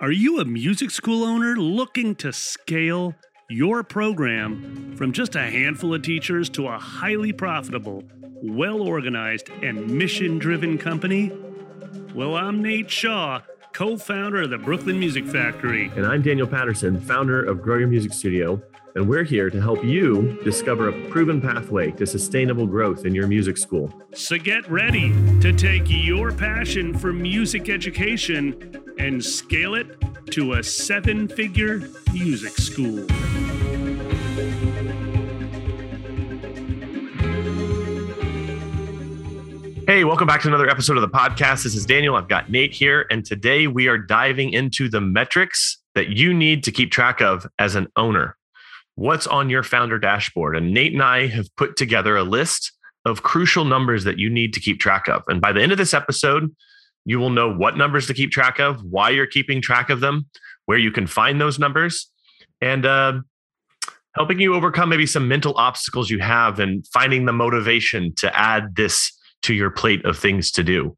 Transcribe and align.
Are 0.00 0.12
you 0.12 0.38
a 0.38 0.44
music 0.44 0.92
school 0.92 1.24
owner 1.24 1.56
looking 1.56 2.14
to 2.16 2.32
scale 2.32 3.16
your 3.50 3.82
program 3.82 4.94
from 4.96 5.12
just 5.12 5.34
a 5.34 5.40
handful 5.40 5.92
of 5.92 6.02
teachers 6.02 6.48
to 6.50 6.68
a 6.68 6.78
highly 6.78 7.32
profitable, 7.32 8.04
well 8.40 8.80
organized, 8.80 9.50
and 9.60 9.90
mission 9.90 10.38
driven 10.38 10.78
company? 10.78 11.32
Well, 12.14 12.36
I'm 12.36 12.62
Nate 12.62 12.88
Shaw, 12.88 13.40
co 13.72 13.96
founder 13.96 14.42
of 14.42 14.50
the 14.50 14.58
Brooklyn 14.58 15.00
Music 15.00 15.26
Factory. 15.26 15.90
And 15.96 16.06
I'm 16.06 16.22
Daniel 16.22 16.46
Patterson, 16.46 17.00
founder 17.00 17.44
of 17.44 17.60
Grow 17.60 17.78
Your 17.78 17.88
Music 17.88 18.12
Studio. 18.12 18.62
And 18.98 19.08
we're 19.08 19.22
here 19.22 19.48
to 19.48 19.60
help 19.60 19.84
you 19.84 20.40
discover 20.42 20.88
a 20.88 21.08
proven 21.08 21.40
pathway 21.40 21.92
to 21.92 22.04
sustainable 22.04 22.66
growth 22.66 23.06
in 23.06 23.14
your 23.14 23.28
music 23.28 23.56
school. 23.56 23.94
So 24.12 24.36
get 24.36 24.68
ready 24.68 25.10
to 25.38 25.52
take 25.52 25.84
your 25.86 26.32
passion 26.32 26.98
for 26.98 27.12
music 27.12 27.68
education 27.68 28.82
and 28.98 29.24
scale 29.24 29.76
it 29.76 29.86
to 30.32 30.54
a 30.54 30.64
seven 30.64 31.28
figure 31.28 31.88
music 32.12 32.56
school. 32.56 33.06
Hey, 39.86 40.02
welcome 40.02 40.26
back 40.26 40.42
to 40.42 40.48
another 40.48 40.68
episode 40.68 40.96
of 40.96 41.02
the 41.02 41.08
podcast. 41.08 41.62
This 41.62 41.76
is 41.76 41.86
Daniel. 41.86 42.16
I've 42.16 42.28
got 42.28 42.50
Nate 42.50 42.74
here, 42.74 43.06
and 43.12 43.24
today 43.24 43.68
we 43.68 43.86
are 43.86 43.96
diving 43.96 44.52
into 44.52 44.88
the 44.88 45.00
metrics 45.00 45.78
that 45.94 46.08
you 46.08 46.34
need 46.34 46.64
to 46.64 46.72
keep 46.72 46.90
track 46.90 47.20
of 47.20 47.46
as 47.60 47.76
an 47.76 47.86
owner. 47.96 48.37
What's 48.98 49.28
on 49.28 49.48
your 49.48 49.62
founder 49.62 49.96
dashboard? 50.00 50.56
And 50.56 50.74
Nate 50.74 50.92
and 50.92 51.04
I 51.04 51.28
have 51.28 51.46
put 51.54 51.76
together 51.76 52.16
a 52.16 52.24
list 52.24 52.72
of 53.04 53.22
crucial 53.22 53.64
numbers 53.64 54.02
that 54.02 54.18
you 54.18 54.28
need 54.28 54.52
to 54.54 54.60
keep 54.60 54.80
track 54.80 55.06
of. 55.06 55.22
And 55.28 55.40
by 55.40 55.52
the 55.52 55.62
end 55.62 55.70
of 55.70 55.78
this 55.78 55.94
episode, 55.94 56.52
you 57.04 57.20
will 57.20 57.30
know 57.30 57.48
what 57.48 57.76
numbers 57.76 58.08
to 58.08 58.14
keep 58.14 58.32
track 58.32 58.58
of, 58.58 58.82
why 58.82 59.10
you're 59.10 59.28
keeping 59.28 59.62
track 59.62 59.88
of 59.88 60.00
them, 60.00 60.26
where 60.66 60.78
you 60.78 60.90
can 60.90 61.06
find 61.06 61.40
those 61.40 61.60
numbers, 61.60 62.10
and 62.60 62.84
uh, 62.84 63.20
helping 64.16 64.40
you 64.40 64.56
overcome 64.56 64.88
maybe 64.88 65.06
some 65.06 65.28
mental 65.28 65.54
obstacles 65.56 66.10
you 66.10 66.18
have 66.18 66.58
and 66.58 66.84
finding 66.88 67.24
the 67.24 67.32
motivation 67.32 68.12
to 68.16 68.36
add 68.36 68.74
this 68.74 69.16
to 69.42 69.54
your 69.54 69.70
plate 69.70 70.04
of 70.04 70.18
things 70.18 70.50
to 70.50 70.64
do. 70.64 70.96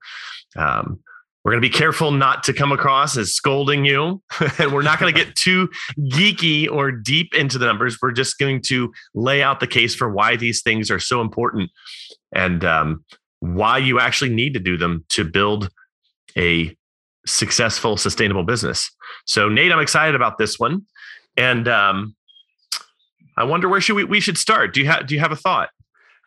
Um, 0.56 1.00
we're 1.44 1.52
going 1.52 1.62
to 1.62 1.68
be 1.68 1.72
careful 1.72 2.10
not 2.10 2.44
to 2.44 2.52
come 2.52 2.70
across 2.70 3.16
as 3.16 3.32
scolding 3.34 3.84
you, 3.84 4.22
and 4.58 4.72
we're 4.72 4.82
not 4.82 4.98
going 4.98 5.12
to 5.12 5.24
get 5.24 5.34
too 5.36 5.70
geeky 5.98 6.70
or 6.70 6.92
deep 6.92 7.34
into 7.34 7.58
the 7.58 7.66
numbers. 7.66 7.98
We're 8.00 8.12
just 8.12 8.38
going 8.38 8.62
to 8.62 8.92
lay 9.14 9.42
out 9.42 9.60
the 9.60 9.66
case 9.66 9.94
for 9.94 10.10
why 10.10 10.36
these 10.36 10.62
things 10.62 10.90
are 10.90 10.98
so 10.98 11.20
important 11.20 11.70
and 12.34 12.64
um, 12.64 13.04
why 13.40 13.78
you 13.78 13.98
actually 13.98 14.30
need 14.30 14.54
to 14.54 14.60
do 14.60 14.76
them 14.76 15.04
to 15.10 15.24
build 15.24 15.70
a 16.36 16.76
successful, 17.26 17.96
sustainable 17.96 18.44
business. 18.44 18.90
So, 19.24 19.48
Nate, 19.48 19.72
I'm 19.72 19.80
excited 19.80 20.14
about 20.14 20.36
this 20.36 20.58
one, 20.58 20.82
and 21.38 21.66
um, 21.68 22.14
I 23.38 23.44
wonder 23.44 23.68
where 23.68 23.80
should 23.80 23.96
we 23.96 24.04
we 24.04 24.20
should 24.20 24.36
start. 24.36 24.74
Do 24.74 24.80
you 24.80 24.86
have 24.86 25.06
Do 25.06 25.14
you 25.14 25.20
have 25.20 25.32
a 25.32 25.36
thought? 25.36 25.70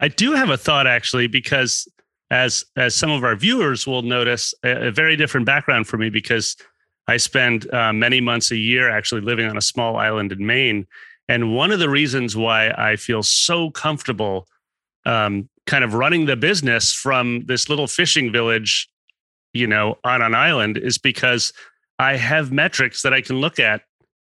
I 0.01 0.07
do 0.07 0.33
have 0.33 0.49
a 0.49 0.57
thought 0.57 0.87
actually, 0.87 1.27
because 1.27 1.87
as 2.33 2.65
as 2.75 2.95
some 2.95 3.11
of 3.11 3.23
our 3.23 3.37
viewers 3.37 3.87
will 3.87 4.01
notice, 4.01 4.53
a, 4.63 4.87
a 4.87 4.91
very 4.91 5.15
different 5.15 5.45
background 5.45 5.87
for 5.87 5.97
me 5.97 6.09
because 6.09 6.57
I 7.07 7.17
spend 7.17 7.71
uh, 7.73 7.93
many 7.93 8.19
months 8.19 8.51
a 8.51 8.57
year 8.57 8.89
actually 8.89 9.21
living 9.21 9.45
on 9.45 9.57
a 9.57 9.61
small 9.61 9.95
island 9.95 10.31
in 10.33 10.45
Maine, 10.45 10.85
and 11.29 11.55
one 11.55 11.71
of 11.71 11.79
the 11.79 11.89
reasons 11.89 12.35
why 12.35 12.71
I 12.71 12.97
feel 12.97 13.23
so 13.23 13.71
comfortable. 13.71 14.47
Um, 15.05 15.49
kind 15.65 15.85
of 15.85 15.93
running 15.93 16.25
the 16.25 16.35
business 16.35 16.93
from 16.93 17.45
this 17.45 17.69
little 17.69 17.87
fishing 17.87 18.33
village 18.33 18.89
you 19.53 19.67
know, 19.67 19.97
on 20.03 20.21
an 20.21 20.35
island 20.35 20.77
is 20.77 20.97
because 20.97 21.53
I 21.99 22.17
have 22.17 22.51
metrics 22.51 23.03
that 23.03 23.13
I 23.13 23.21
can 23.21 23.37
look 23.37 23.59
at 23.59 23.81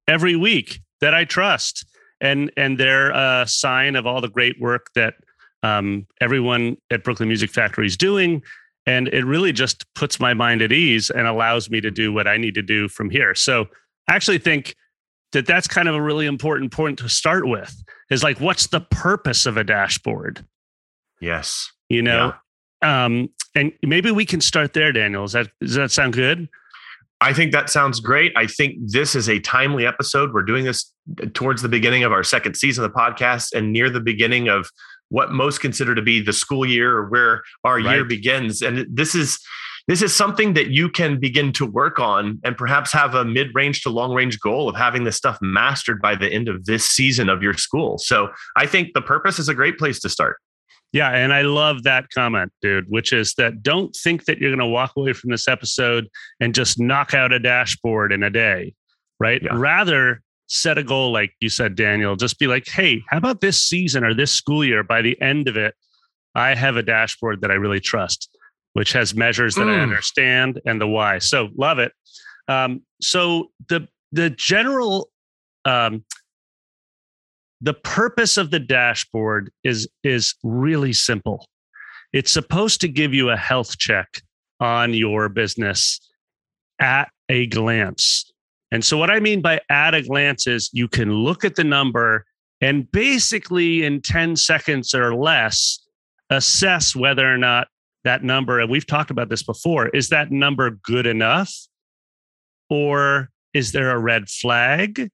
every 0.07 0.35
week 0.35 0.81
that 0.99 1.13
I 1.13 1.25
trust. 1.25 1.85
And 2.19 2.51
and 2.57 2.79
they're 2.79 3.11
a 3.11 3.47
sign 3.47 3.95
of 3.95 4.05
all 4.05 4.21
the 4.21 4.29
great 4.29 4.59
work 4.59 4.87
that 4.93 5.15
um, 5.63 6.07
everyone 6.19 6.77
at 6.89 7.03
Brooklyn 7.03 7.29
Music 7.29 7.51
Factory 7.51 7.85
is 7.85 7.97
doing. 7.97 8.43
And 8.87 9.07
it 9.09 9.25
really 9.25 9.51
just 9.51 9.85
puts 9.93 10.19
my 10.19 10.33
mind 10.33 10.61
at 10.61 10.71
ease 10.71 11.11
and 11.11 11.27
allows 11.27 11.69
me 11.69 11.81
to 11.81 11.91
do 11.91 12.11
what 12.11 12.27
I 12.27 12.37
need 12.37 12.55
to 12.55 12.63
do 12.63 12.87
from 12.87 13.11
here. 13.11 13.35
So 13.35 13.67
I 14.07 14.15
actually 14.15 14.39
think 14.39 14.75
that 15.33 15.45
that's 15.45 15.67
kind 15.67 15.87
of 15.87 15.95
a 15.95 16.01
really 16.01 16.25
important 16.25 16.71
point 16.71 16.99
to 16.99 17.07
start 17.07 17.47
with 17.47 17.73
is 18.09 18.23
like, 18.23 18.39
what's 18.39 18.67
the 18.67 18.81
purpose 18.81 19.45
of 19.45 19.55
a 19.55 19.63
dashboard? 19.63 20.45
Yes. 21.19 21.71
You 21.89 22.01
know, 22.01 22.33
um, 22.81 23.29
and 23.55 23.71
maybe 23.83 24.11
we 24.11 24.25
can 24.25 24.41
start 24.41 24.73
there, 24.73 24.91
Daniel. 24.91 25.23
Does 25.23 25.33
that 25.33 25.47
does 25.59 25.75
that 25.75 25.91
sound 25.91 26.13
good? 26.13 26.49
I 27.19 27.33
think 27.33 27.51
that 27.51 27.69
sounds 27.69 27.99
great. 27.99 28.33
I 28.35 28.47
think 28.47 28.77
this 28.87 29.13
is 29.13 29.29
a 29.29 29.39
timely 29.39 29.85
episode. 29.85 30.33
We're 30.33 30.41
doing 30.41 30.65
this 30.65 30.91
towards 31.33 31.61
the 31.61 31.69
beginning 31.69 32.03
of 32.03 32.11
our 32.11 32.23
second 32.23 32.55
season 32.55 32.83
of 32.83 32.91
the 32.91 32.97
podcast 32.97 33.53
and 33.53 33.71
near 33.71 33.91
the 33.91 33.99
beginning 33.99 34.47
of 34.47 34.71
what 35.11 35.31
most 35.31 35.59
consider 35.59 35.93
to 35.93 36.01
be 36.01 36.21
the 36.21 36.33
school 36.33 36.65
year 36.65 36.97
or 36.97 37.09
where 37.09 37.43
our 37.63 37.75
right. 37.75 37.95
year 37.95 38.05
begins. 38.05 38.61
And 38.61 38.87
this 38.89 39.13
is 39.13 39.39
this 39.87 40.01
is 40.01 40.15
something 40.15 40.53
that 40.53 40.69
you 40.69 40.89
can 40.89 41.19
begin 41.19 41.51
to 41.53 41.65
work 41.65 41.99
on 41.99 42.39
and 42.43 42.55
perhaps 42.55 42.93
have 42.93 43.15
a 43.15 43.25
mid-range 43.25 43.81
to 43.81 43.89
long-range 43.89 44.39
goal 44.39 44.69
of 44.69 44.75
having 44.75 45.03
this 45.03 45.17
stuff 45.17 45.37
mastered 45.41 46.01
by 46.01 46.15
the 46.15 46.31
end 46.31 46.47
of 46.47 46.65
this 46.65 46.85
season 46.85 47.29
of 47.29 47.41
your 47.41 47.53
school. 47.53 47.97
So 47.97 48.29
I 48.55 48.67
think 48.67 48.93
the 48.93 49.01
purpose 49.01 49.39
is 49.39 49.49
a 49.49 49.55
great 49.55 49.77
place 49.79 49.99
to 50.01 50.09
start. 50.09 50.37
Yeah, 50.93 51.09
and 51.09 51.33
I 51.33 51.41
love 51.41 51.83
that 51.83 52.09
comment, 52.13 52.51
dude, 52.61 52.85
which 52.89 53.11
is 53.11 53.33
that 53.35 53.63
don't 53.63 53.95
think 53.95 54.25
that 54.25 54.37
you're 54.37 54.51
going 54.51 54.59
to 54.59 54.65
walk 54.65 54.91
away 54.95 55.13
from 55.13 55.31
this 55.31 55.47
episode 55.47 56.07
and 56.39 56.53
just 56.53 56.79
knock 56.79 57.13
out 57.13 57.33
a 57.33 57.39
dashboard 57.39 58.11
in 58.11 58.23
a 58.23 58.29
day, 58.29 58.73
right? 59.19 59.41
Yeah. 59.41 59.51
Rather, 59.53 60.21
set 60.51 60.77
a 60.77 60.83
goal 60.83 61.11
like 61.11 61.33
you 61.39 61.49
said, 61.49 61.75
Daniel, 61.75 62.15
just 62.15 62.37
be 62.37 62.47
like, 62.47 62.67
hey, 62.67 63.01
how 63.07 63.17
about 63.17 63.41
this 63.41 63.63
season 63.63 64.03
or 64.03 64.13
this 64.13 64.31
school 64.31 64.65
year? 64.65 64.83
By 64.83 65.01
the 65.01 65.19
end 65.21 65.47
of 65.47 65.55
it, 65.55 65.75
I 66.35 66.55
have 66.55 66.75
a 66.75 66.83
dashboard 66.83 67.41
that 67.41 67.51
I 67.51 67.55
really 67.55 67.79
trust, 67.79 68.29
which 68.73 68.93
has 68.93 69.15
measures 69.15 69.55
that 69.55 69.67
mm. 69.67 69.77
I 69.77 69.81
understand 69.81 70.59
and 70.65 70.79
the 70.79 70.87
why. 70.87 71.19
So 71.19 71.49
love 71.57 71.79
it. 71.79 71.93
Um, 72.47 72.81
so 73.01 73.51
the 73.69 73.87
the 74.11 74.29
general 74.29 75.09
um, 75.63 76.03
the 77.61 77.73
purpose 77.73 78.37
of 78.37 78.51
the 78.51 78.59
dashboard 78.59 79.51
is 79.63 79.87
is 80.03 80.35
really 80.43 80.93
simple 80.93 81.47
it's 82.13 82.31
supposed 82.31 82.81
to 82.81 82.87
give 82.87 83.13
you 83.13 83.29
a 83.29 83.37
health 83.37 83.77
check 83.77 84.21
on 84.59 84.93
your 84.93 85.29
business 85.29 85.99
at 86.79 87.09
a 87.29 87.47
glance 87.47 88.30
and 88.71 88.83
so 88.83 88.97
what 88.97 89.09
i 89.09 89.19
mean 89.19 89.41
by 89.41 89.59
at 89.69 89.93
a 89.93 90.01
glance 90.01 90.47
is 90.47 90.69
you 90.73 90.87
can 90.87 91.11
look 91.11 91.43
at 91.43 91.55
the 91.55 91.63
number 91.63 92.25
and 92.61 92.91
basically 92.91 93.83
in 93.83 94.01
10 94.01 94.35
seconds 94.35 94.93
or 94.93 95.15
less 95.15 95.79
assess 96.29 96.95
whether 96.95 97.31
or 97.31 97.37
not 97.37 97.67
that 98.03 98.23
number 98.23 98.59
and 98.59 98.69
we've 98.69 98.87
talked 98.87 99.11
about 99.11 99.29
this 99.29 99.43
before 99.43 99.89
is 99.89 100.09
that 100.09 100.31
number 100.31 100.71
good 100.83 101.05
enough 101.05 101.53
or 102.69 103.29
is 103.53 103.71
there 103.71 103.91
a 103.91 103.99
red 103.99 104.29
flag 104.29 105.09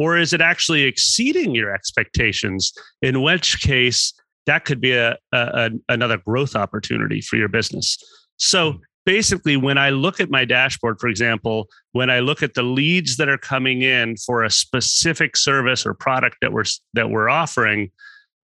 or 0.00 0.16
is 0.16 0.32
it 0.32 0.40
actually 0.40 0.84
exceeding 0.84 1.54
your 1.54 1.74
expectations? 1.74 2.72
In 3.02 3.20
which 3.20 3.60
case, 3.60 4.14
that 4.46 4.64
could 4.64 4.80
be 4.80 4.92
a, 4.92 5.16
a, 5.32 5.70
another 5.90 6.16
growth 6.16 6.56
opportunity 6.56 7.20
for 7.20 7.36
your 7.36 7.48
business. 7.48 7.98
So 8.38 8.72
hmm. 8.72 8.78
Basically, 9.06 9.56
when 9.56 9.78
I 9.78 9.90
look 9.90 10.20
at 10.20 10.30
my 10.30 10.44
dashboard, 10.44 10.98
for 11.00 11.08
example, 11.08 11.68
when 11.92 12.10
I 12.10 12.20
look 12.20 12.42
at 12.42 12.54
the 12.54 12.62
leads 12.62 13.16
that 13.16 13.28
are 13.28 13.38
coming 13.38 13.82
in 13.82 14.16
for 14.16 14.44
a 14.44 14.50
specific 14.50 15.36
service 15.36 15.86
or 15.86 15.94
product 15.94 16.36
that 16.42 16.52
we're 16.52 16.64
that 16.94 17.10
we're 17.10 17.28
offering, 17.28 17.90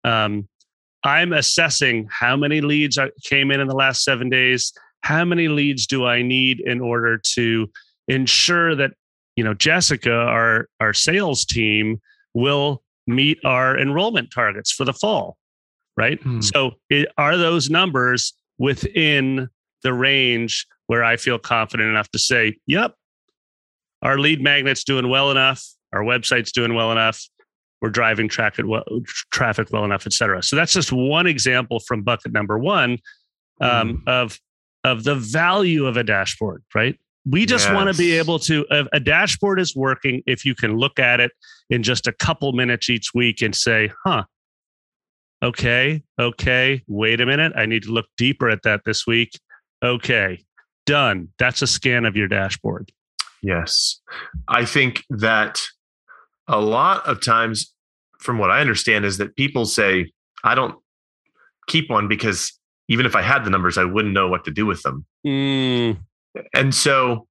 um, 0.04 0.48
I'm 1.04 1.34
assessing 1.34 2.08
how 2.10 2.36
many 2.36 2.62
leads 2.62 2.98
came 3.24 3.52
in 3.52 3.60
in 3.60 3.68
the 3.68 3.76
last 3.76 4.04
seven 4.04 4.30
days. 4.30 4.74
How 5.02 5.26
many 5.26 5.50
leads 5.50 5.86
do 5.86 6.06
I 6.06 6.22
need 6.22 6.62
in 6.62 6.80
order 6.80 7.20
to 7.36 7.70
ensure 8.08 8.76
that 8.76 8.92
you 9.36 9.44
know, 9.44 9.54
Jessica, 9.54 10.14
our 10.14 10.68
our 10.80 10.94
sales 10.94 11.46
team, 11.46 12.02
will 12.34 12.84
meet 13.08 13.40
our 13.44 13.78
enrollment 13.78 14.32
targets 14.32 14.72
for 14.72 14.86
the 14.86 14.94
fall, 14.94 15.38
right? 15.98 16.22
Hmm. 16.22 16.42
So, 16.42 16.74
it, 16.90 17.10
are 17.18 17.38
those 17.38 17.70
numbers 17.70 18.34
within 18.58 19.50
the 19.84 19.94
range 19.94 20.66
where 20.88 21.04
I 21.04 21.18
feel 21.18 21.40
confident 21.40 21.90
enough 21.90 22.10
to 22.12 22.20
say, 22.20 22.58
"Yep, 22.68 22.96
our 24.02 24.18
lead 24.18 24.42
magnet's 24.42 24.84
doing 24.84 25.10
well 25.10 25.32
enough, 25.32 25.64
our 25.94 26.02
website's 26.02 26.52
doing 26.52 26.74
well 26.74 26.92
enough, 26.92 27.22
we're 27.82 27.90
driving 27.90 28.28
traffic 28.28 28.66
well, 28.68 28.84
traffic 29.32 29.68
well 29.72 29.86
enough, 29.86 30.06
et 30.06 30.14
cetera." 30.14 30.42
So 30.44 30.56
that's 30.56 30.74
just 30.74 30.92
one 30.92 31.28
example 31.28 31.80
from 31.80 32.04
bucket 32.04 32.32
number 32.32 32.58
one 32.58 32.98
um, 33.62 33.98
hmm. 33.98 34.10
of 34.10 34.40
of 34.84 35.04
the 35.04 35.16
value 35.16 35.86
of 35.86 35.98
a 35.98 36.04
dashboard, 36.04 36.64
right? 36.76 37.00
We 37.26 37.46
just 37.46 37.68
yes. 37.68 37.74
want 37.74 37.90
to 37.90 37.98
be 37.98 38.18
able 38.18 38.38
to, 38.40 38.66
a, 38.70 38.86
a, 38.94 39.00
dashboard 39.00 39.60
is 39.60 39.74
working 39.76 40.22
if 40.26 40.44
you 40.44 40.56
can 40.56 40.76
look 40.76 41.00
at 41.00 41.22
it 41.22 41.32
in 41.70 41.82
just 41.82 42.06
a 42.06 42.12
couple 42.12 42.52
minutes 42.52 42.90
each 42.90 43.14
week 43.14 43.42
and 43.42 43.56
say, 43.56 43.92
huh, 44.04 44.24
okay, 45.42 46.04
okay, 46.20 46.84
wait 46.88 47.22
a 47.22 47.26
minute. 47.26 47.54
I 47.56 47.66
need 47.66 47.84
to 47.84 47.92
look 47.92 48.08
deeper 48.18 48.50
at 48.50 48.64
that 48.64 48.82
this 48.86 49.08
week. 49.08 49.40
Okay, 49.84 50.44
done. 50.86 51.30
That's 51.38 51.62
a 51.62 51.68
scan 51.68 52.06
of 52.06 52.16
your 52.16 52.28
dashboard. 52.28 52.92
Yes. 53.42 54.00
I 54.48 54.66
think 54.66 55.04
that 55.10 55.62
a 56.48 56.62
lot 56.62 57.06
of 57.06 57.24
times, 57.24 57.74
from 58.20 58.38
what 58.38 58.50
I 58.50 58.62
understand, 58.62 59.04
is 59.04 59.18
that 59.18 59.36
people 59.36 59.66
say, 59.66 60.12
I 60.44 60.56
don't 60.56 60.76
keep 61.68 61.90
one 61.90 62.08
because 62.08 62.58
even 62.88 63.06
if 63.06 63.16
I 63.16 63.22
had 63.22 63.44
the 63.44 63.50
numbers, 63.50 63.78
I 63.78 63.84
wouldn't 63.84 64.14
know 64.14 64.28
what 64.28 64.46
to 64.46 64.52
do 64.52 64.66
with 64.66 64.82
them. 64.84 65.06
Mm. 65.26 65.98
And 66.54 66.74
so 66.74 67.28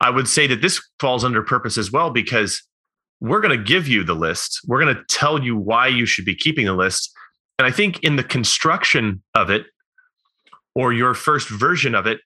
I 0.00 0.10
would 0.10 0.28
say 0.28 0.46
that 0.46 0.60
this 0.60 0.82
falls 1.00 1.24
under 1.24 1.42
purpose 1.42 1.78
as 1.78 1.90
well 1.90 2.10
because 2.10 2.62
we're 3.20 3.40
going 3.40 3.56
to 3.56 3.64
give 3.64 3.88
you 3.88 4.04
the 4.04 4.14
list. 4.14 4.60
We're 4.66 4.80
going 4.80 4.94
to 4.94 5.02
tell 5.08 5.42
you 5.42 5.56
why 5.56 5.86
you 5.88 6.04
should 6.04 6.24
be 6.24 6.34
keeping 6.34 6.66
the 6.66 6.74
list. 6.74 7.10
And 7.58 7.66
I 7.66 7.70
think 7.70 8.02
in 8.02 8.16
the 8.16 8.24
construction 8.24 9.22
of 9.34 9.48
it 9.48 9.66
or 10.74 10.92
your 10.92 11.14
first 11.14 11.48
version 11.48 11.94
of 11.94 12.06
it, 12.06 12.20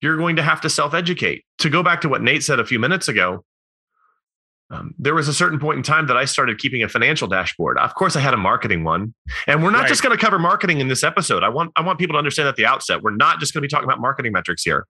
you're 0.00 0.16
going 0.16 0.36
to 0.36 0.42
have 0.42 0.60
to 0.62 0.70
self 0.70 0.94
educate. 0.94 1.44
To 1.58 1.70
go 1.70 1.82
back 1.82 2.00
to 2.02 2.08
what 2.08 2.22
Nate 2.22 2.42
said 2.42 2.60
a 2.60 2.66
few 2.66 2.78
minutes 2.78 3.08
ago, 3.08 3.44
um, 4.70 4.94
there 4.98 5.14
was 5.14 5.28
a 5.28 5.34
certain 5.34 5.58
point 5.58 5.76
in 5.76 5.82
time 5.82 6.06
that 6.06 6.16
I 6.16 6.24
started 6.24 6.58
keeping 6.58 6.82
a 6.82 6.88
financial 6.88 7.28
dashboard. 7.28 7.78
Of 7.78 7.94
course, 7.94 8.16
I 8.16 8.20
had 8.20 8.34
a 8.34 8.38
marketing 8.38 8.82
one, 8.82 9.14
and 9.46 9.62
we're 9.62 9.70
not 9.70 9.82
right. 9.82 9.88
just 9.88 10.02
going 10.02 10.16
to 10.16 10.22
cover 10.22 10.38
marketing 10.38 10.80
in 10.80 10.88
this 10.88 11.04
episode. 11.04 11.42
I 11.42 11.48
want 11.48 11.72
I 11.76 11.82
want 11.82 11.98
people 11.98 12.14
to 12.14 12.18
understand 12.18 12.48
at 12.48 12.56
the 12.56 12.66
outset 12.66 13.02
we're 13.02 13.14
not 13.14 13.40
just 13.40 13.52
going 13.52 13.62
to 13.62 13.66
be 13.66 13.70
talking 13.70 13.84
about 13.84 14.00
marketing 14.00 14.32
metrics 14.32 14.62
here. 14.62 14.86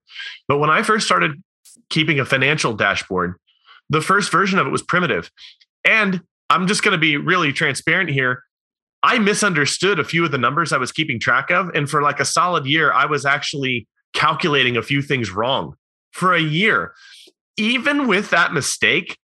But 0.47 0.59
when 0.59 0.69
I 0.69 0.81
first 0.81 1.05
started 1.05 1.41
keeping 1.89 2.19
a 2.19 2.25
financial 2.25 2.73
dashboard, 2.73 3.35
the 3.89 4.01
first 4.01 4.31
version 4.31 4.59
of 4.59 4.67
it 4.67 4.71
was 4.71 4.81
primitive, 4.81 5.29
and 5.85 6.21
I'm 6.49 6.67
just 6.67 6.83
going 6.83 6.93
to 6.93 6.97
be 6.97 7.17
really 7.17 7.51
transparent 7.51 8.09
here. 8.09 8.43
I 9.05 9.19
misunderstood 9.19 9.99
a 9.99 10.03
few 10.03 10.25
of 10.25 10.31
the 10.31 10.39
numbers 10.39 10.73
I 10.73 10.79
was 10.79 10.91
keeping 10.91 11.19
track 11.19 11.51
of, 11.51 11.69
and 11.75 11.87
for 11.87 12.01
like 12.01 12.19
a 12.19 12.25
solid 12.25 12.65
year, 12.65 12.91
I 12.91 13.05
was 13.05 13.23
actually 13.23 13.87
calculating 14.13 14.77
a 14.77 14.81
few 14.81 15.03
things 15.03 15.29
wrong 15.29 15.75
for 16.11 16.33
a 16.33 16.41
year. 16.41 16.95
Even 17.55 18.07
with 18.07 18.31
that 18.31 18.51
mistake, 18.51 19.19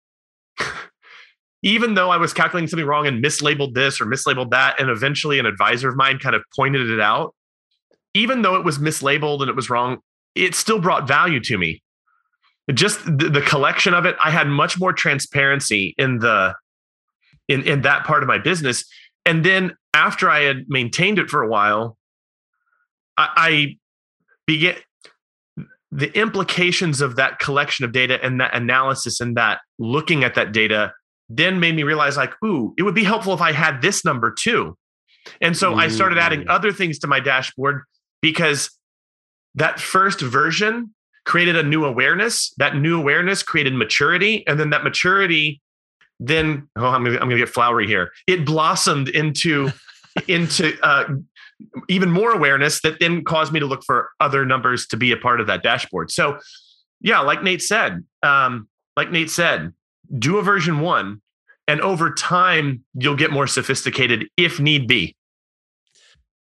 even 1.62 1.94
though 1.94 2.10
I 2.10 2.18
was 2.18 2.34
calculating 2.34 2.68
something 2.68 2.86
wrong 2.86 3.06
and 3.06 3.24
mislabeled 3.24 3.72
this 3.72 4.02
or 4.02 4.04
mislabeled 4.04 4.50
that, 4.50 4.78
and 4.78 4.90
eventually 4.90 5.38
an 5.38 5.46
advisor 5.46 5.88
of 5.88 5.96
mine 5.96 6.18
kind 6.18 6.36
of 6.36 6.42
pointed 6.54 6.90
it 6.90 7.00
out, 7.00 7.34
even 8.12 8.42
though 8.42 8.56
it 8.56 8.64
was 8.66 8.76
mislabeled 8.76 9.40
and 9.40 9.48
it 9.48 9.56
was 9.56 9.70
wrong, 9.70 10.00
it 10.34 10.54
still 10.54 10.78
brought 10.78 11.08
value 11.08 11.40
to 11.40 11.56
me. 11.56 11.82
Just 12.70 13.02
the, 13.06 13.42
collection 13.46 13.94
of 13.94 14.04
it, 14.04 14.14
I 14.22 14.30
had 14.30 14.46
much 14.46 14.78
more 14.78 14.92
transparency 14.92 15.94
in 15.96 16.18
the 16.18 16.54
in, 17.48 17.62
in 17.62 17.80
that 17.80 18.04
part 18.04 18.22
of 18.22 18.28
my 18.28 18.38
business. 18.38 18.84
And 19.26 19.44
then 19.44 19.76
after 19.94 20.30
I 20.30 20.40
had 20.40 20.64
maintained 20.68 21.18
it 21.18 21.30
for 21.30 21.42
a 21.42 21.48
while, 21.48 21.96
I, 23.16 23.28
I 23.36 23.76
began 24.46 24.76
the 25.92 26.16
implications 26.16 27.00
of 27.00 27.16
that 27.16 27.38
collection 27.38 27.84
of 27.84 27.92
data 27.92 28.22
and 28.22 28.40
that 28.40 28.54
analysis 28.54 29.20
and 29.20 29.36
that 29.36 29.60
looking 29.78 30.22
at 30.22 30.34
that 30.36 30.52
data 30.52 30.92
then 31.28 31.60
made 31.60 31.74
me 31.74 31.82
realize 31.82 32.16
like 32.16 32.32
ooh 32.44 32.72
it 32.78 32.82
would 32.82 32.94
be 32.94 33.04
helpful 33.04 33.34
if 33.34 33.40
i 33.40 33.52
had 33.52 33.82
this 33.82 34.04
number 34.04 34.32
too. 34.32 34.76
And 35.40 35.56
so 35.56 35.74
i 35.74 35.88
started 35.88 36.18
adding 36.18 36.42
mm. 36.42 36.48
other 36.48 36.72
things 36.72 36.98
to 37.00 37.06
my 37.06 37.20
dashboard 37.20 37.82
because 38.22 38.70
that 39.54 39.80
first 39.80 40.20
version 40.20 40.94
created 41.24 41.56
a 41.56 41.62
new 41.62 41.84
awareness 41.84 42.52
that 42.58 42.76
new 42.76 42.98
awareness 42.98 43.42
created 43.42 43.74
maturity 43.74 44.46
and 44.46 44.58
then 44.58 44.70
that 44.70 44.84
maturity 44.84 45.60
then 46.20 46.68
oh 46.76 46.86
i'm 46.86 47.02
gonna, 47.02 47.16
I'm 47.16 47.28
gonna 47.28 47.38
get 47.38 47.48
flowery 47.48 47.86
here 47.86 48.12
it 48.26 48.46
blossomed 48.46 49.08
into 49.08 49.70
into 50.28 50.78
uh, 50.82 51.04
even 51.88 52.10
more 52.10 52.32
awareness 52.32 52.80
that 52.82 53.00
then 53.00 53.24
caused 53.24 53.52
me 53.52 53.60
to 53.60 53.66
look 53.66 53.84
for 53.84 54.10
other 54.20 54.44
numbers 54.44 54.86
to 54.88 54.96
be 54.96 55.12
a 55.12 55.16
part 55.16 55.40
of 55.40 55.46
that 55.46 55.62
dashboard. 55.62 56.10
So, 56.10 56.38
yeah, 57.00 57.20
like 57.20 57.42
Nate 57.42 57.62
said, 57.62 58.04
um, 58.22 58.68
like 58.96 59.10
Nate 59.10 59.30
said, 59.30 59.72
do 60.18 60.38
a 60.38 60.42
version 60.42 60.80
one, 60.80 61.20
and 61.68 61.80
over 61.80 62.12
time 62.12 62.84
you'll 62.94 63.16
get 63.16 63.30
more 63.30 63.46
sophisticated 63.46 64.26
if 64.36 64.60
need 64.60 64.86
be. 64.88 65.16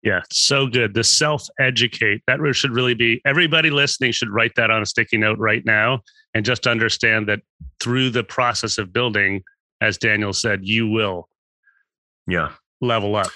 Yeah, 0.03 0.21
so 0.31 0.65
good. 0.65 0.95
The 0.95 1.03
self 1.03 1.45
educate 1.59 2.23
that 2.25 2.39
should 2.53 2.71
really 2.71 2.95
be 2.95 3.21
everybody 3.25 3.69
listening 3.69 4.13
should 4.13 4.29
write 4.29 4.53
that 4.55 4.71
on 4.71 4.81
a 4.81 4.85
sticky 4.85 5.17
note 5.17 5.37
right 5.37 5.63
now 5.63 6.01
and 6.33 6.45
just 6.45 6.67
understand 6.67 7.27
that 7.27 7.41
through 7.79 8.09
the 8.09 8.23
process 8.23 8.77
of 8.77 8.93
building, 8.93 9.43
as 9.81 9.97
Daniel 9.97 10.33
said, 10.33 10.61
you 10.63 10.87
will 10.87 11.27
yeah 12.27 12.51
level 12.81 13.15
up. 13.15 13.31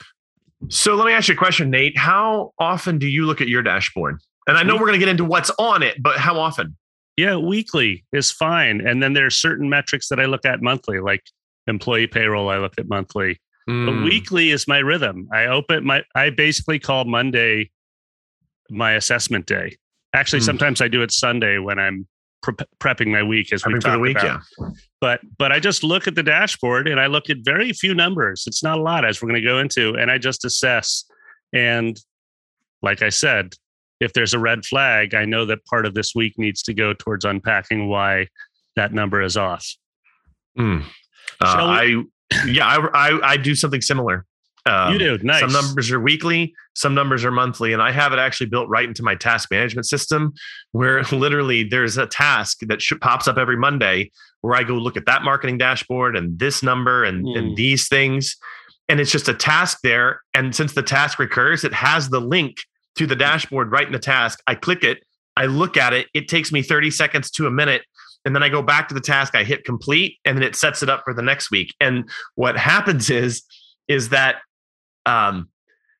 So 0.70 0.96
let 0.96 1.06
me 1.06 1.14
ask 1.14 1.28
you 1.28 1.36
a 1.36 1.38
question, 1.38 1.70
Nate. 1.70 1.98
How 1.98 2.54
often 2.60 2.98
do 2.98 3.08
you 3.08 3.26
look 3.26 3.42
at 3.42 3.48
your 3.48 3.62
dashboard? 3.62 4.20
And 4.48 4.58
I 4.58 4.64
know 4.64 4.76
we're 4.76 4.82
going 4.82 4.94
to 4.94 5.00
get 5.00 5.10
into 5.10 5.26
what's 5.26 5.52
on 5.58 5.84
it, 5.84 6.02
but 6.02 6.18
how 6.18 6.40
often? 6.40 6.76
Yeah, 7.18 7.38
weekly 7.38 8.06
is 8.12 8.32
fine. 8.32 8.86
And 8.86 9.02
then 9.02 9.14
there 9.14 9.26
are 9.26 9.32
certain 9.32 9.70
metrics 9.70 10.10
that 10.10 10.20
I 10.20 10.26
look 10.26 10.46
at 10.46 10.62
monthly, 10.62 11.00
like 11.00 11.24
employee 11.68 12.08
payroll, 12.08 12.50
I 12.50 12.58
look 12.58 12.74
at 12.78 12.88
monthly. 12.88 13.40
Mm. 13.70 13.86
But 13.86 13.94
hmm. 13.94 14.04
weekly 14.04 14.52
is 14.52 14.68
my 14.68 14.80
rhythm. 14.80 15.28
I 15.34 15.46
open 15.46 15.86
my, 15.86 16.04
I 16.14 16.30
basically 16.30 16.78
call 16.78 17.06
Monday 17.06 17.72
my 18.70 18.94
assessment 18.94 19.48
day. 19.48 19.78
Actually, 20.14 20.42
mm. 20.42 20.46
sometimes 20.46 20.82
I 20.82 20.88
do 20.88 21.02
it 21.02 21.12
Sunday 21.12 21.58
when 21.58 21.80
I'm 21.80 22.08
pre- 22.46 22.66
prepping 22.80 23.08
my 23.08 23.24
week 23.24 23.52
as 23.52 23.66
we 23.66 23.80
talked 23.80 24.02
week, 24.02 24.18
about. 24.18 24.42
Yeah. 24.60 24.70
But 25.02 25.22
but 25.38 25.52
I 25.52 25.60
just 25.60 25.84
look 25.84 26.08
at 26.08 26.16
the 26.16 26.24
dashboard 26.24 26.88
and 26.88 27.00
I 27.00 27.08
look 27.08 27.30
at 27.30 27.38
very 27.42 27.74
few 27.74 27.94
numbers. 27.94 28.44
It's 28.48 28.64
not 28.64 28.78
a 28.78 28.82
lot 28.82 29.06
as 29.06 29.22
we're 29.22 29.30
going 29.30 29.42
to 29.42 29.48
go 29.48 29.60
into, 29.60 29.96
and 29.96 30.12
I 30.12 30.18
just 30.18 30.46
assess. 30.46 31.06
And 31.54 32.00
like 32.82 33.02
I 33.02 33.10
said, 33.10 33.54
if 34.00 34.14
there's 34.14 34.34
a 34.34 34.40
red 34.40 34.66
flag, 34.66 35.16
I 35.16 35.26
know 35.26 35.46
that 35.46 35.66
part 35.66 35.86
of 35.86 35.94
this 35.94 36.14
week 36.14 36.38
needs 36.38 36.62
to 36.64 36.74
go 36.74 36.94
towards 36.94 37.26
unpacking 37.26 37.88
why 37.88 38.28
that 38.76 38.94
number 38.94 39.22
is 39.22 39.38
off. 39.38 39.66
Mm. 40.58 40.84
Uh, 41.42 41.46
I 41.46 42.04
yeah, 42.46 42.68
I, 42.68 43.10
I 43.10 43.32
I 43.32 43.38
do 43.38 43.56
something 43.56 43.82
similar. 43.82 44.26
Um, 44.66 44.94
you 44.94 45.00
do 45.00 45.18
nice. 45.20 45.42
Some 45.42 45.52
numbers 45.52 45.92
are 45.92 46.00
weekly, 46.00 46.54
some 46.74 46.96
numbers 46.96 47.24
are 47.24 47.32
monthly, 47.32 47.74
and 47.74 47.82
I 47.82 47.92
have 47.92 48.14
it 48.14 48.20
actually 48.20 48.48
built 48.48 48.68
right 48.68 48.88
into 48.88 49.04
my 49.04 49.16
task 49.16 49.52
management 49.52 49.86
system, 49.86 50.34
where 50.72 51.04
literally 51.12 51.64
there's 51.64 51.98
a 51.98 52.08
task 52.08 52.60
that 52.62 52.82
sh- 52.82 52.94
pops 53.00 53.28
up 53.28 53.38
every 53.38 53.58
Monday 53.58 54.12
where 54.42 54.56
I 54.56 54.64
go 54.64 54.74
look 54.76 54.98
at 54.98 55.06
that 55.06 55.24
marketing 55.24 55.58
dashboard 55.58 56.16
and 56.16 56.38
this 56.38 56.64
number 56.64 57.04
and, 57.04 57.26
mm. 57.26 57.38
and 57.38 57.50
hmm. 57.50 57.56
these 57.56 57.88
things, 57.88 58.36
and 58.90 59.00
it's 59.00 59.12
just 59.12 59.28
a 59.28 59.34
task 59.34 59.80
there. 59.84 60.22
And 60.34 60.56
since 60.56 60.74
the 60.74 60.84
task 60.84 61.20
recurs, 61.20 61.64
it 61.64 61.74
has 61.74 62.10
the 62.10 62.20
link 62.20 62.58
to 62.98 63.08
the 63.08 63.16
dashboard 63.16 63.72
right 63.72 63.86
in 63.86 63.94
the 63.94 64.00
task. 64.00 64.40
I 64.48 64.56
click 64.56 64.84
it, 64.84 65.04
I 65.36 65.46
look 65.48 65.78
at 65.78 65.94
it. 65.94 66.08
It 66.14 66.28
takes 66.28 66.52
me 66.52 66.62
30 66.62 66.92
seconds 66.92 67.30
to 67.32 67.48
a 67.48 67.52
minute 67.52 67.84
and 68.26 68.36
then 68.36 68.42
I 68.42 68.50
go 68.50 68.64
back 68.64 68.88
to 68.88 68.96
the 68.96 69.02
task, 69.02 69.36
I 69.36 69.44
hit 69.44 69.64
complete, 69.64 70.18
and 70.26 70.36
then 70.36 70.44
it 70.44 70.56
sets 70.56 70.82
it 70.82 70.90
up 70.90 71.04
for 71.06 71.14
the 71.14 71.22
next 71.22 71.52
week. 71.52 71.76
And 71.80 72.10
what 72.34 72.58
happens 72.58 73.12
is, 73.12 73.44
is 73.88 74.10
that 74.10 74.38
um, 75.06 75.50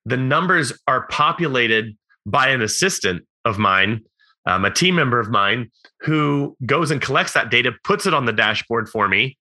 the 0.06 0.18
numbers 0.18 0.74
are 0.88 1.08
populated 1.08 1.98
by 2.26 2.50
an 2.50 2.62
assistant 2.62 3.26
of 3.44 3.58
mine, 3.58 4.02
um, 4.46 4.66
a 4.66 4.72
team 4.72 4.96
member 4.96 5.20
of 5.20 5.30
mine, 5.30 5.72
who 6.02 6.56
goes 6.66 6.92
and 6.92 7.02
collects 7.02 7.34
that 7.34 7.50
data, 7.50 7.72
puts 7.84 8.06
it 8.06 8.14
on 8.14 8.26
the 8.26 8.34
dashboard 8.34 8.90
for 8.90 9.08
me. 9.08 9.38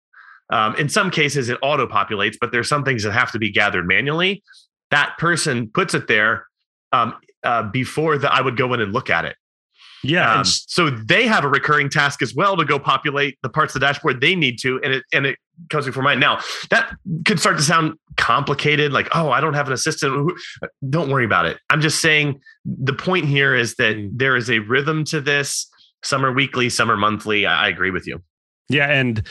Um, 0.51 0.77
in 0.77 0.89
some 0.89 1.11
cases, 1.11 1.49
it 1.49 1.59
auto 1.63 1.87
populates, 1.87 2.37
but 2.41 2.53
there's 2.53 2.69
some 2.69 2.85
things 2.85 3.03
that 3.03 3.13
have 3.13 3.33
to 3.33 3.39
be 3.39 3.51
gathered 3.51 3.87
manually. 3.87 4.43
That 4.91 5.17
person 5.19 5.71
puts 5.73 5.95
it 5.95 6.07
there 6.07 6.47
um, 6.93 7.15
uh, 7.43 7.65
before 7.65 8.19
that 8.19 8.33
I 8.33 8.41
would 8.41 8.57
go 8.57 8.73
in 8.75 8.81
and 8.81 8.93
look 8.93 9.11
at 9.11 9.25
it. 9.25 9.37
Yeah. 10.05 10.35
Um, 10.35 10.45
so 10.45 10.91
they 10.91 11.27
have 11.27 11.45
a 11.45 11.49
recurring 11.49 11.89
task 11.89 12.23
as 12.23 12.35
well 12.35 12.57
to 12.57 12.65
go 12.65 12.79
populate 12.79 13.39
the 13.43 13.49
parts 13.49 13.75
of 13.75 13.81
the 13.81 13.87
dashboard 13.87 14.21
they 14.21 14.35
need 14.35 14.59
to, 14.61 14.81
and 14.83 14.93
it 14.95 15.05
and 15.13 15.27
it 15.27 15.39
comes 15.71 15.87
before 15.87 16.03
mine. 16.03 16.21
Now 16.21 16.41
that 16.71 16.95
could 17.25 17.41
start 17.41 17.57
to 17.57 17.63
sound 17.63 17.95
complicated, 18.17 18.93
like 18.93 19.09
oh, 19.15 19.31
I 19.31 19.41
don't 19.41 19.55
have 19.55 19.67
an 19.67 19.73
assistant. 19.73 20.33
Don't 20.89 21.11
worry 21.11 21.25
about 21.25 21.47
it. 21.47 21.59
I'm 21.71 21.81
just 21.81 22.01
saying 22.01 22.41
the 22.65 22.93
point 22.93 23.25
here 23.25 23.55
is 23.55 23.77
that 23.77 23.97
mm. 23.97 24.11
there 24.13 24.37
is 24.37 24.51
a 24.51 24.59
rhythm 24.61 25.05
to 25.07 25.21
this. 25.21 25.69
Some 26.03 26.25
are 26.25 26.33
weekly, 26.33 26.69
some 26.69 26.91
are 26.91 26.97
monthly. 26.97 27.47
I, 27.47 27.65
I 27.65 27.69
agree 27.69 27.91
with 27.91 28.07
you. 28.07 28.23
Yeah, 28.69 28.91
and 28.91 29.27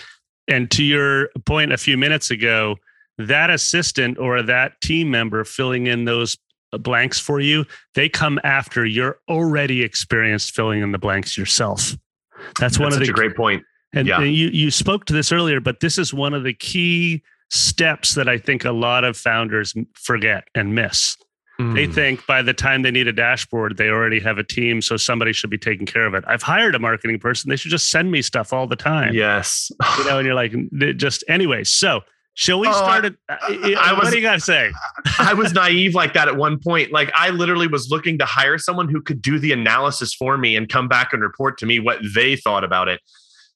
and 0.47 0.69
to 0.71 0.83
your 0.83 1.29
point 1.45 1.71
a 1.71 1.77
few 1.77 1.97
minutes 1.97 2.31
ago, 2.31 2.77
that 3.17 3.49
assistant 3.49 4.17
or 4.17 4.41
that 4.41 4.81
team 4.81 5.11
member 5.11 5.43
filling 5.43 5.87
in 5.87 6.05
those 6.05 6.37
blanks 6.79 7.19
for 7.19 7.39
you, 7.39 7.65
they 7.95 8.09
come 8.09 8.39
after 8.43 8.85
you're 8.85 9.17
already 9.29 9.83
experienced 9.83 10.55
filling 10.55 10.81
in 10.81 10.91
the 10.91 10.97
blanks 10.97 11.37
yourself. 11.37 11.95
That's, 12.37 12.59
That's 12.59 12.79
one 12.79 12.93
of 12.93 12.99
the 12.99 13.09
a 13.09 13.13
great 13.13 13.35
point. 13.35 13.63
And, 13.93 14.07
yeah. 14.07 14.21
and 14.21 14.33
you 14.33 14.49
you 14.49 14.71
spoke 14.71 15.05
to 15.05 15.13
this 15.13 15.31
earlier, 15.31 15.59
but 15.59 15.79
this 15.79 15.97
is 15.97 16.13
one 16.13 16.33
of 16.33 16.43
the 16.43 16.53
key 16.53 17.21
steps 17.51 18.15
that 18.15 18.27
I 18.27 18.37
think 18.37 18.65
a 18.65 18.71
lot 18.71 19.03
of 19.03 19.15
founders 19.15 19.73
forget 19.93 20.45
and 20.55 20.73
miss. 20.73 21.15
Mm. 21.61 21.75
They 21.75 21.85
think 21.85 22.25
by 22.25 22.41
the 22.41 22.53
time 22.53 22.81
they 22.81 22.89
need 22.89 23.07
a 23.07 23.13
dashboard, 23.13 23.77
they 23.77 23.89
already 23.89 24.19
have 24.19 24.39
a 24.39 24.43
team, 24.43 24.81
so 24.81 24.97
somebody 24.97 25.33
should 25.33 25.51
be 25.51 25.57
taking 25.59 25.85
care 25.85 26.07
of 26.07 26.15
it. 26.15 26.23
I've 26.27 26.41
hired 26.41 26.73
a 26.73 26.79
marketing 26.79 27.19
person; 27.19 27.49
they 27.49 27.55
should 27.55 27.69
just 27.69 27.91
send 27.91 28.11
me 28.11 28.23
stuff 28.23 28.51
all 28.51 28.65
the 28.65 28.75
time. 28.75 29.13
Yes, 29.13 29.71
you 29.99 30.05
know, 30.05 30.17
and 30.17 30.25
you're 30.25 30.33
like, 30.35 30.53
just 30.97 31.23
anyway. 31.27 31.63
So 31.63 32.01
Shall 32.35 32.59
we 32.59 32.67
oh, 32.67 32.71
start 32.71 33.05
it? 33.05 33.15
Uh, 33.29 33.37
I, 33.41 33.93
what 33.93 34.09
do 34.09 34.15
you 34.15 34.23
got 34.23 34.33
to 34.33 34.39
say? 34.39 34.71
I 35.19 35.33
was 35.33 35.53
naive 35.53 35.93
like 35.93 36.13
that 36.13 36.27
at 36.27 36.35
one 36.35 36.59
point. 36.59 36.91
Like 36.91 37.11
I 37.15 37.29
literally 37.29 37.67
was 37.67 37.89
looking 37.91 38.17
to 38.17 38.25
hire 38.25 38.57
someone 38.57 38.89
who 38.89 39.01
could 39.01 39.21
do 39.21 39.37
the 39.37 39.51
analysis 39.51 40.13
for 40.13 40.37
me 40.37 40.55
and 40.55 40.67
come 40.67 40.87
back 40.87 41.13
and 41.13 41.21
report 41.21 41.57
to 41.59 41.65
me 41.65 41.79
what 41.79 41.99
they 42.15 42.35
thought 42.35 42.63
about 42.63 42.87
it. 42.87 43.01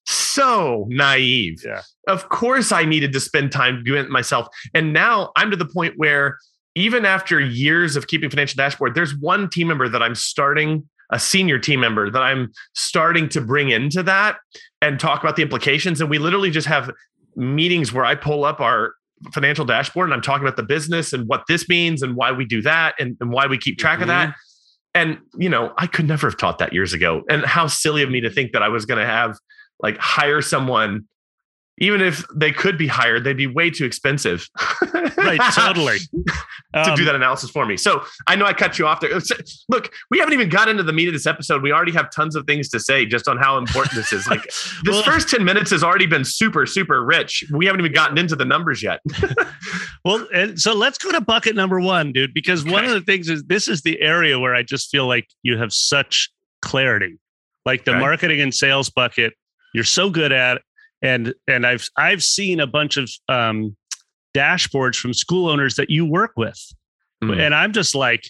so 0.05 0.85
naive. 0.89 1.63
Yeah. 1.65 1.81
Of 2.07 2.29
course, 2.29 2.71
I 2.71 2.85
needed 2.85 3.11
to 3.13 3.19
spend 3.19 3.51
time 3.51 3.83
doing 3.83 4.05
it 4.05 4.09
myself. 4.09 4.47
And 4.73 4.93
now 4.93 5.31
I'm 5.35 5.51
to 5.51 5.57
the 5.57 5.65
point 5.65 5.95
where 5.97 6.37
even 6.75 7.05
after 7.05 7.39
years 7.39 7.95
of 7.95 8.07
keeping 8.07 8.29
financial 8.29 8.55
dashboard, 8.57 8.93
there's 8.93 9.15
one 9.17 9.49
team 9.49 9.67
member 9.67 9.89
that 9.89 10.03
I'm 10.03 10.13
starting, 10.13 10.87
a 11.11 11.19
senior 11.19 11.57
team 11.57 11.79
member 11.79 12.11
that 12.11 12.21
I'm 12.21 12.51
starting 12.73 13.27
to 13.29 13.41
bring 13.41 13.69
into 13.69 14.03
that 14.03 14.37
and 14.81 14.99
talk 14.99 15.23
about 15.23 15.35
the 15.35 15.41
implications. 15.41 15.99
And 15.99 16.09
we 16.09 16.19
literally 16.19 16.51
just 16.51 16.67
have 16.67 16.91
meetings 17.37 17.93
where 17.93 18.03
I 18.03 18.15
pull 18.15 18.43
up 18.43 18.59
our 18.59 18.93
financial 19.31 19.65
dashboard 19.65 20.07
and 20.07 20.13
I'm 20.13 20.21
talking 20.21 20.45
about 20.45 20.57
the 20.57 20.63
business 20.63 21.13
and 21.13 21.27
what 21.27 21.43
this 21.47 21.69
means 21.69 22.01
and 22.01 22.15
why 22.15 22.31
we 22.31 22.45
do 22.45 22.61
that 22.63 22.95
and, 22.99 23.15
and 23.21 23.31
why 23.31 23.47
we 23.47 23.57
keep 23.57 23.77
track 23.77 23.95
mm-hmm. 23.95 24.03
of 24.03 24.07
that. 24.07 24.29
Mm-hmm. 24.29 24.33
And, 24.95 25.17
you 25.37 25.49
know, 25.49 25.73
I 25.77 25.87
could 25.87 26.07
never 26.07 26.27
have 26.27 26.37
taught 26.37 26.57
that 26.59 26.73
years 26.73 26.93
ago. 26.93 27.23
And 27.29 27.45
how 27.45 27.67
silly 27.67 28.01
of 28.01 28.09
me 28.09 28.19
to 28.21 28.29
think 28.29 28.51
that 28.53 28.63
I 28.63 28.67
was 28.67 28.85
going 28.85 28.99
to 28.99 29.05
have 29.05 29.37
like 29.79 29.97
hire 29.97 30.41
someone 30.41 31.05
even 31.79 32.01
if 32.01 32.25
they 32.35 32.51
could 32.51 32.77
be 32.77 32.87
hired, 32.87 33.23
they'd 33.23 33.37
be 33.37 33.47
way 33.47 33.69
too 33.69 33.85
expensive. 33.85 34.47
right, 35.17 35.39
totally. 35.53 35.97
to 36.73 36.91
um, 36.91 36.95
do 36.95 37.05
that 37.05 37.15
analysis 37.15 37.49
for 37.49 37.65
me. 37.65 37.77
So 37.77 38.03
I 38.27 38.35
know 38.35 38.45
I 38.45 38.53
cut 38.53 38.77
you 38.77 38.87
off 38.87 38.99
there. 38.99 39.11
Look, 39.69 39.93
we 40.11 40.19
haven't 40.19 40.33
even 40.33 40.49
got 40.49 40.67
into 40.67 40.83
the 40.83 40.93
meat 40.93 41.07
of 41.07 41.13
this 41.13 41.25
episode. 41.25 41.63
We 41.63 41.71
already 41.71 41.93
have 41.93 42.11
tons 42.11 42.35
of 42.35 42.45
things 42.45 42.69
to 42.69 42.79
say 42.79 43.05
just 43.05 43.27
on 43.27 43.37
how 43.37 43.57
important 43.57 43.95
this 43.95 44.11
is. 44.11 44.27
Like 44.27 44.43
this 44.83 44.83
well, 44.85 45.03
first 45.03 45.29
10 45.29 45.43
minutes 45.43 45.71
has 45.71 45.83
already 45.83 46.05
been 46.05 46.25
super, 46.25 46.65
super 46.65 47.03
rich. 47.03 47.45
We 47.51 47.65
haven't 47.65 47.81
even 47.81 47.93
gotten 47.93 48.17
into 48.17 48.35
the 48.35 48.45
numbers 48.45 48.83
yet. 48.83 48.99
well, 50.05 50.27
and 50.33 50.59
so 50.59 50.73
let's 50.73 50.97
go 50.97 51.11
to 51.11 51.21
bucket 51.21 51.55
number 51.55 51.79
one, 51.79 52.11
dude, 52.11 52.33
because 52.33 52.63
okay. 52.63 52.71
one 52.71 52.83
of 52.83 52.91
the 52.91 53.01
things 53.01 53.29
is 53.29 53.43
this 53.45 53.67
is 53.67 53.81
the 53.81 54.01
area 54.01 54.39
where 54.39 54.53
I 54.53 54.63
just 54.63 54.89
feel 54.89 55.07
like 55.07 55.27
you 55.43 55.57
have 55.57 55.71
such 55.71 56.29
clarity. 56.61 57.17
Like 57.65 57.85
the 57.85 57.91
okay. 57.91 57.99
marketing 57.99 58.41
and 58.41 58.53
sales 58.53 58.89
bucket 58.89 59.33
you're 59.73 59.83
so 59.83 60.09
good 60.09 60.31
at 60.31 60.61
and 61.03 61.33
and 61.47 61.65
I've 61.65 61.87
I've 61.95 62.23
seen 62.23 62.59
a 62.59 62.65
bunch 62.65 62.97
of 62.97 63.09
um, 63.29 63.77
dashboards 64.37 64.95
from 64.99 65.13
school 65.13 65.49
owners 65.49 65.75
that 65.75 65.89
you 65.89 66.05
work 66.05 66.31
with, 66.37 66.59
mm. 67.23 67.37
and 67.39 67.55
I'm 67.55 67.73
just 67.73 67.95
like, 67.95 68.27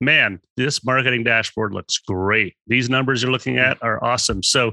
man, 0.00 0.40
this 0.56 0.84
marketing 0.84 1.24
dashboard 1.24 1.72
looks 1.72 1.98
great. 1.98 2.54
These 2.66 2.90
numbers 2.90 3.22
you're 3.22 3.32
looking 3.32 3.58
at 3.58 3.82
are 3.82 4.02
awesome. 4.04 4.42
So 4.42 4.72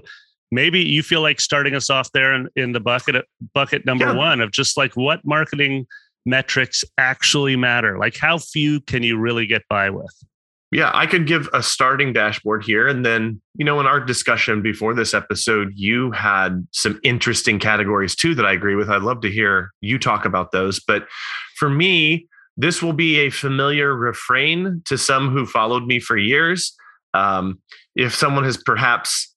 maybe 0.52 0.80
you 0.80 1.04
feel 1.04 1.22
like 1.22 1.40
starting 1.40 1.76
us 1.76 1.90
off 1.90 2.12
there 2.12 2.34
in, 2.34 2.48
in 2.56 2.72
the 2.72 2.80
bucket 2.80 3.26
bucket 3.54 3.86
number 3.86 4.06
yeah. 4.06 4.16
one 4.16 4.42
of 4.42 4.52
just 4.52 4.78
like 4.78 4.94
what 4.96 5.22
marketing 5.26 5.86
metrics 6.26 6.84
actually 6.98 7.56
matter. 7.56 7.98
Like 7.98 8.18
how 8.18 8.38
few 8.38 8.82
can 8.82 9.04
you 9.04 9.18
really 9.18 9.46
get 9.46 9.64
by 9.70 9.90
with? 9.90 10.14
Yeah, 10.74 10.92
I 10.94 11.06
could 11.06 11.28
give 11.28 11.48
a 11.54 11.62
starting 11.62 12.14
dashboard 12.14 12.64
here. 12.66 12.88
And 12.88 13.06
then, 13.06 13.40
you 13.56 13.64
know, 13.64 13.80
in 13.80 13.86
our 13.86 14.00
discussion 14.00 14.62
before 14.62 14.96
this 14.96 15.14
episode, 15.14 15.72
you 15.76 16.12
had 16.12 16.68
some 16.72 17.00
interesting 17.04 17.60
categories 17.60 18.16
too 18.16 18.34
that 18.36 18.46
I 18.46 18.54
agree 18.54 18.76
with. 18.76 18.90
I'd 18.90 19.04
love 19.04 19.22
to 19.22 19.30
hear 19.30 19.72
you 19.82 20.00
talk 20.00 20.26
about 20.26 20.52
those. 20.52 20.80
But 20.80 21.08
for 21.58 21.70
me, 21.70 22.28
this 22.58 22.82
will 22.82 22.94
be 22.94 23.20
a 23.20 23.30
familiar 23.30 23.96
refrain 23.96 24.82
to 24.86 24.98
some 24.98 25.30
who 25.30 25.46
followed 25.46 25.86
me 25.86 26.00
for 26.00 26.18
years. 26.18 26.76
Um, 27.14 27.62
if 27.96 28.16
someone 28.16 28.44
has 28.44 28.58
perhaps 28.58 29.32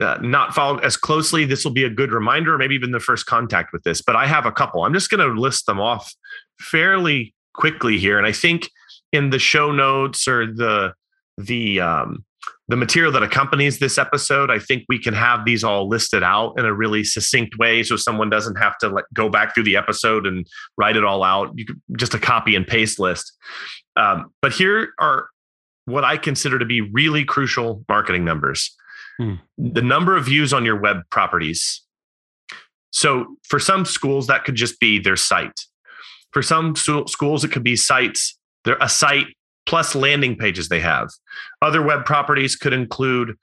uh, 0.00 0.18
not 0.20 0.54
followed 0.54 0.84
as 0.84 0.96
closely, 0.96 1.44
this 1.44 1.64
will 1.64 1.72
be 1.72 1.84
a 1.84 1.90
good 1.90 2.12
reminder, 2.12 2.54
or 2.54 2.58
maybe 2.58 2.74
even 2.74 2.90
the 2.90 3.00
first 3.00 3.26
contact 3.26 3.72
with 3.72 3.84
this. 3.84 4.02
But 4.02 4.16
I 4.16 4.26
have 4.26 4.46
a 4.46 4.52
couple. 4.52 4.84
I'm 4.84 4.94
just 4.94 5.10
going 5.10 5.20
to 5.20 5.40
list 5.40 5.66
them 5.66 5.80
off 5.80 6.12
fairly 6.58 7.34
quickly 7.54 7.98
here. 7.98 8.18
And 8.18 8.26
I 8.26 8.32
think 8.32 8.70
in 9.12 9.30
the 9.30 9.38
show 9.38 9.72
notes 9.72 10.28
or 10.28 10.46
the 10.46 10.92
the 11.36 11.80
um, 11.80 12.24
the 12.68 12.76
material 12.76 13.12
that 13.12 13.22
accompanies 13.22 13.78
this 13.78 13.96
episode, 13.96 14.50
I 14.50 14.58
think 14.58 14.84
we 14.88 14.98
can 14.98 15.14
have 15.14 15.44
these 15.44 15.64
all 15.64 15.88
listed 15.88 16.22
out 16.22 16.58
in 16.58 16.66
a 16.66 16.72
really 16.72 17.02
succinct 17.02 17.56
way, 17.58 17.82
so 17.82 17.96
someone 17.96 18.28
doesn't 18.28 18.56
have 18.56 18.76
to 18.78 18.88
like 18.88 19.06
go 19.14 19.28
back 19.28 19.54
through 19.54 19.64
the 19.64 19.76
episode 19.76 20.26
and 20.26 20.46
write 20.76 20.96
it 20.96 21.04
all 21.04 21.22
out. 21.22 21.52
You 21.56 21.64
could 21.64 21.80
just 21.96 22.14
a 22.14 22.18
copy 22.18 22.54
and 22.54 22.66
paste 22.66 22.98
list. 22.98 23.32
Um, 23.96 24.32
but 24.42 24.52
here 24.52 24.90
are 24.98 25.28
what 25.86 26.04
I 26.04 26.18
consider 26.18 26.58
to 26.58 26.66
be 26.66 26.82
really 26.82 27.24
crucial 27.24 27.84
marketing 27.88 28.24
numbers: 28.24 28.76
hmm. 29.16 29.34
the 29.56 29.82
number 29.82 30.16
of 30.16 30.26
views 30.26 30.52
on 30.52 30.64
your 30.64 30.78
web 30.78 31.02
properties. 31.10 31.82
So 32.90 33.36
for 33.48 33.58
some 33.58 33.84
schools, 33.84 34.26
that 34.26 34.44
could 34.44 34.54
just 34.54 34.80
be 34.80 34.98
their 34.98 35.16
site. 35.16 35.60
For 36.32 36.42
some 36.42 36.74
schools, 36.76 37.44
it 37.44 37.52
could 37.52 37.62
be 37.62 37.76
sites 37.76 38.37
they're 38.64 38.78
a 38.80 38.88
site 38.88 39.26
plus 39.66 39.94
landing 39.94 40.36
pages 40.36 40.68
they 40.68 40.80
have. 40.80 41.10
Other 41.62 41.82
web 41.82 42.04
properties 42.04 42.56
could 42.56 42.72
include 42.72 43.36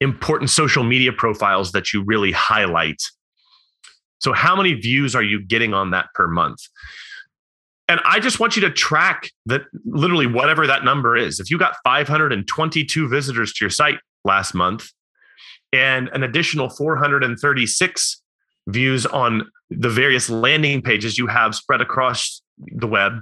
important 0.00 0.50
social 0.50 0.84
media 0.84 1.12
profiles 1.12 1.72
that 1.72 1.92
you 1.92 2.04
really 2.04 2.32
highlight. 2.32 3.02
So, 4.20 4.32
how 4.32 4.56
many 4.56 4.74
views 4.74 5.14
are 5.14 5.22
you 5.22 5.44
getting 5.44 5.74
on 5.74 5.90
that 5.90 6.06
per 6.14 6.26
month? 6.28 6.60
And 7.88 8.00
I 8.04 8.18
just 8.20 8.40
want 8.40 8.56
you 8.56 8.62
to 8.62 8.70
track 8.70 9.30
that 9.46 9.62
literally 9.84 10.26
whatever 10.26 10.66
that 10.66 10.84
number 10.84 11.16
is. 11.16 11.38
If 11.38 11.50
you 11.50 11.58
got 11.58 11.76
522 11.84 13.08
visitors 13.08 13.52
to 13.54 13.64
your 13.64 13.70
site 13.70 13.98
last 14.24 14.54
month 14.54 14.88
and 15.72 16.08
an 16.14 16.22
additional 16.22 16.70
436 16.70 18.22
views 18.68 19.04
on 19.04 19.50
the 19.68 19.90
various 19.90 20.30
landing 20.30 20.80
pages 20.80 21.18
you 21.18 21.26
have 21.26 21.54
spread 21.54 21.82
across 21.82 22.40
the 22.58 22.86
web, 22.86 23.20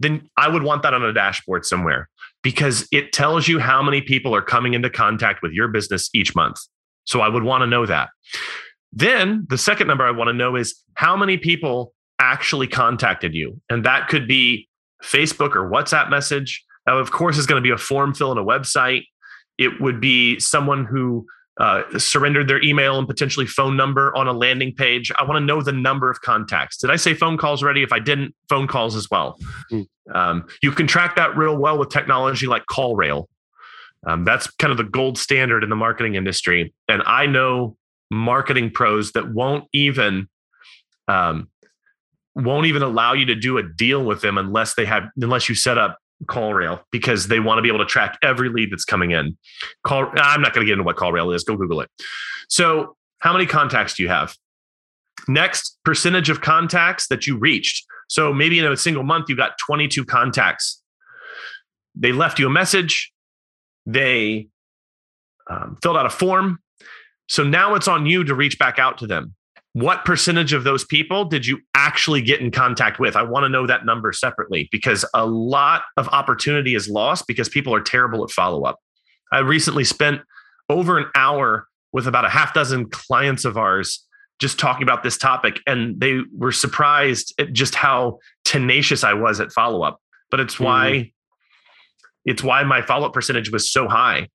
then 0.00 0.28
I 0.36 0.48
would 0.48 0.62
want 0.62 0.82
that 0.82 0.94
on 0.94 1.02
a 1.02 1.12
dashboard 1.12 1.64
somewhere 1.64 2.08
because 2.42 2.86
it 2.92 3.12
tells 3.12 3.48
you 3.48 3.58
how 3.58 3.82
many 3.82 4.00
people 4.00 4.34
are 4.34 4.42
coming 4.42 4.74
into 4.74 4.90
contact 4.90 5.42
with 5.42 5.52
your 5.52 5.68
business 5.68 6.08
each 6.14 6.34
month. 6.34 6.58
So 7.04 7.20
I 7.20 7.28
would 7.28 7.42
want 7.42 7.62
to 7.62 7.66
know 7.66 7.86
that. 7.86 8.10
Then 8.92 9.46
the 9.48 9.58
second 9.58 9.86
number 9.86 10.06
I 10.06 10.10
want 10.10 10.28
to 10.28 10.32
know 10.32 10.56
is 10.56 10.82
how 10.94 11.16
many 11.16 11.36
people 11.36 11.92
actually 12.18 12.66
contacted 12.66 13.34
you. 13.34 13.60
And 13.68 13.84
that 13.84 14.08
could 14.08 14.26
be 14.26 14.68
Facebook 15.02 15.54
or 15.54 15.70
WhatsApp 15.70 16.10
message. 16.10 16.64
Now, 16.86 16.98
of 16.98 17.10
course, 17.10 17.38
is 17.38 17.46
going 17.46 17.62
to 17.62 17.66
be 17.66 17.72
a 17.72 17.78
form 17.78 18.14
fill 18.14 18.32
in 18.32 18.38
a 18.38 18.44
website. 18.44 19.04
It 19.58 19.80
would 19.80 20.00
be 20.00 20.38
someone 20.38 20.84
who 20.84 21.26
uh, 21.58 21.98
surrendered 21.98 22.48
their 22.48 22.62
email 22.62 22.98
and 22.98 23.08
potentially 23.08 23.46
phone 23.46 23.76
number 23.76 24.14
on 24.16 24.28
a 24.28 24.32
landing 24.32 24.74
page. 24.74 25.10
I 25.18 25.24
want 25.24 25.36
to 25.36 25.44
know 25.44 25.60
the 25.60 25.72
number 25.72 26.10
of 26.10 26.20
contacts. 26.20 26.76
Did 26.76 26.90
I 26.90 26.96
say 26.96 27.14
phone 27.14 27.36
calls 27.36 27.62
already? 27.62 27.82
If 27.82 27.92
I 27.92 27.98
didn't, 27.98 28.34
phone 28.48 28.68
calls 28.68 28.94
as 28.94 29.10
well. 29.10 29.38
Mm. 29.72 29.86
Um, 30.14 30.46
you 30.62 30.70
can 30.70 30.86
track 30.86 31.16
that 31.16 31.36
real 31.36 31.56
well 31.56 31.78
with 31.78 31.90
technology 31.90 32.46
like 32.46 32.64
CallRail. 32.70 33.26
Um, 34.06 34.24
that's 34.24 34.48
kind 34.52 34.70
of 34.70 34.76
the 34.76 34.84
gold 34.84 35.18
standard 35.18 35.64
in 35.64 35.70
the 35.70 35.76
marketing 35.76 36.14
industry. 36.14 36.72
And 36.88 37.02
I 37.04 37.26
know 37.26 37.76
marketing 38.10 38.70
pros 38.70 39.12
that 39.12 39.32
won't 39.32 39.64
even 39.72 40.28
um, 41.08 41.48
won't 42.34 42.66
even 42.66 42.82
allow 42.82 43.14
you 43.14 43.26
to 43.26 43.34
do 43.34 43.58
a 43.58 43.62
deal 43.62 44.04
with 44.04 44.20
them 44.20 44.38
unless 44.38 44.74
they 44.74 44.84
have 44.84 45.04
unless 45.16 45.48
you 45.48 45.54
set 45.54 45.76
up 45.76 45.98
CallRail 46.24 46.80
because 46.90 47.28
they 47.28 47.40
want 47.40 47.58
to 47.58 47.62
be 47.62 47.68
able 47.68 47.78
to 47.78 47.86
track 47.86 48.18
every 48.22 48.48
lead 48.48 48.72
that's 48.72 48.84
coming 48.84 49.12
in. 49.12 49.36
Call 49.84 50.10
I'm 50.16 50.40
not 50.40 50.52
going 50.52 50.66
to 50.66 50.68
get 50.68 50.72
into 50.72 50.84
what 50.84 50.96
CallRail 50.96 51.34
is. 51.34 51.44
Go 51.44 51.56
Google 51.56 51.80
it. 51.80 51.90
So, 52.48 52.96
how 53.18 53.32
many 53.32 53.46
contacts 53.46 53.94
do 53.94 54.02
you 54.02 54.08
have? 54.08 54.34
Next, 55.26 55.78
percentage 55.84 56.30
of 56.30 56.40
contacts 56.40 57.08
that 57.08 57.26
you 57.26 57.36
reached. 57.36 57.84
So 58.08 58.32
maybe 58.32 58.58
in 58.58 58.64
a 58.64 58.76
single 58.76 59.02
month 59.02 59.28
you 59.28 59.36
got 59.36 59.52
22 59.66 60.04
contacts. 60.04 60.82
They 61.94 62.12
left 62.12 62.38
you 62.38 62.46
a 62.46 62.50
message. 62.50 63.12
They 63.84 64.48
um, 65.50 65.76
filled 65.82 65.96
out 65.96 66.06
a 66.06 66.10
form. 66.10 66.60
So 67.28 67.42
now 67.42 67.74
it's 67.74 67.88
on 67.88 68.06
you 68.06 68.24
to 68.24 68.34
reach 68.34 68.58
back 68.58 68.78
out 68.78 68.98
to 68.98 69.06
them 69.06 69.34
what 69.80 70.04
percentage 70.04 70.52
of 70.52 70.64
those 70.64 70.84
people 70.84 71.24
did 71.24 71.46
you 71.46 71.60
actually 71.74 72.20
get 72.20 72.40
in 72.40 72.50
contact 72.50 72.98
with? 72.98 73.14
I 73.14 73.22
want 73.22 73.44
to 73.44 73.48
know 73.48 73.66
that 73.66 73.86
number 73.86 74.12
separately 74.12 74.68
because 74.72 75.04
a 75.14 75.24
lot 75.24 75.82
of 75.96 76.08
opportunity 76.08 76.74
is 76.74 76.88
lost 76.88 77.26
because 77.28 77.48
people 77.48 77.72
are 77.74 77.80
terrible 77.80 78.24
at 78.24 78.30
follow 78.30 78.64
up. 78.64 78.80
I 79.32 79.38
recently 79.38 79.84
spent 79.84 80.22
over 80.68 80.98
an 80.98 81.06
hour 81.14 81.68
with 81.92 82.08
about 82.08 82.24
a 82.24 82.28
half 82.28 82.52
dozen 82.54 82.88
clients 82.90 83.44
of 83.44 83.56
ours 83.56 84.04
just 84.40 84.58
talking 84.58 84.82
about 84.82 85.02
this 85.02 85.16
topic, 85.16 85.60
and 85.66 86.00
they 86.00 86.20
were 86.36 86.52
surprised 86.52 87.32
at 87.38 87.52
just 87.52 87.74
how 87.74 88.18
tenacious 88.44 89.04
I 89.04 89.14
was 89.14 89.40
at 89.40 89.52
follow 89.52 89.82
up. 89.82 90.00
But 90.30 90.40
it's 90.40 90.58
why 90.58 90.90
mm-hmm. 90.90 91.08
it's 92.24 92.42
why 92.42 92.64
my 92.64 92.82
follow 92.82 93.06
up 93.06 93.12
percentage 93.12 93.50
was 93.50 93.72
so 93.72 93.86
high 93.86 94.28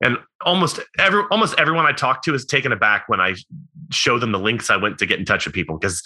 and 0.00 0.18
almost 0.44 0.80
every 0.98 1.22
almost 1.30 1.54
everyone 1.58 1.86
I 1.86 1.92
talk 1.92 2.22
to 2.22 2.34
is 2.34 2.44
taken 2.44 2.72
aback 2.72 3.08
when 3.08 3.20
I 3.20 3.34
show 3.90 4.18
them 4.18 4.32
the 4.32 4.38
links 4.38 4.70
I 4.70 4.76
went 4.76 4.98
to 4.98 5.06
get 5.06 5.18
in 5.18 5.24
touch 5.24 5.46
with 5.46 5.54
people 5.54 5.78
because 5.78 6.02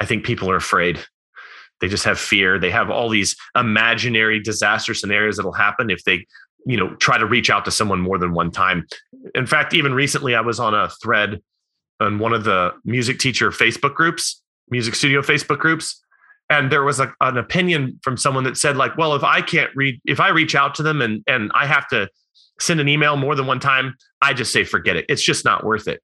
I 0.00 0.06
think 0.06 0.24
people 0.24 0.50
are 0.50 0.56
afraid. 0.56 0.98
They 1.80 1.88
just 1.88 2.04
have 2.04 2.18
fear. 2.18 2.58
They 2.58 2.70
have 2.70 2.90
all 2.90 3.08
these 3.08 3.36
imaginary 3.56 4.40
disaster 4.40 4.92
scenarios 4.92 5.36
that'll 5.36 5.52
happen 5.52 5.88
if 5.88 6.04
they, 6.04 6.26
you 6.66 6.76
know, 6.76 6.94
try 6.96 7.16
to 7.16 7.24
reach 7.24 7.48
out 7.48 7.64
to 7.64 7.70
someone 7.70 8.00
more 8.00 8.18
than 8.18 8.32
one 8.32 8.50
time. 8.50 8.86
In 9.34 9.46
fact, 9.46 9.72
even 9.72 9.94
recently 9.94 10.34
I 10.34 10.40
was 10.40 10.60
on 10.60 10.74
a 10.74 10.90
thread 11.02 11.40
on 12.00 12.18
one 12.18 12.32
of 12.32 12.44
the 12.44 12.72
music 12.84 13.18
teacher 13.18 13.50
Facebook 13.50 13.94
groups, 13.94 14.42
music 14.68 14.94
studio 14.94 15.22
Facebook 15.22 15.58
groups, 15.58 16.02
and 16.50 16.72
there 16.72 16.82
was 16.82 16.98
a, 16.98 17.14
an 17.20 17.38
opinion 17.38 17.98
from 18.02 18.16
someone 18.16 18.44
that 18.44 18.56
said 18.56 18.76
like, 18.76 18.98
well, 18.98 19.14
if 19.14 19.22
I 19.22 19.40
can't 19.40 19.70
read 19.76 20.00
if 20.04 20.18
I 20.20 20.30
reach 20.30 20.54
out 20.54 20.74
to 20.76 20.82
them 20.82 21.00
and 21.00 21.22
and 21.26 21.50
I 21.54 21.66
have 21.66 21.86
to 21.88 22.08
send 22.60 22.80
an 22.80 22.88
email 22.88 23.16
more 23.16 23.34
than 23.34 23.46
one 23.46 23.60
time, 23.60 23.96
I 24.22 24.34
just 24.34 24.52
say 24.52 24.64
forget 24.64 24.96
it. 24.96 25.06
It's 25.08 25.22
just 25.22 25.44
not 25.44 25.64
worth 25.64 25.88
it. 25.88 26.02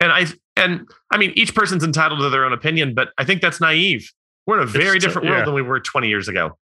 And 0.00 0.12
I 0.12 0.26
and 0.56 0.88
I 1.10 1.18
mean 1.18 1.32
each 1.36 1.54
person's 1.54 1.84
entitled 1.84 2.20
to 2.20 2.30
their 2.30 2.44
own 2.44 2.52
opinion, 2.52 2.94
but 2.94 3.10
I 3.18 3.24
think 3.24 3.40
that's 3.40 3.60
naive. 3.60 4.10
We're 4.46 4.58
in 4.58 4.64
a 4.64 4.66
very 4.66 4.96
it's, 4.96 5.04
different 5.04 5.28
world 5.28 5.40
yeah. 5.40 5.44
than 5.44 5.54
we 5.54 5.62
were 5.62 5.80
20 5.80 6.08
years 6.08 6.28
ago. 6.28 6.56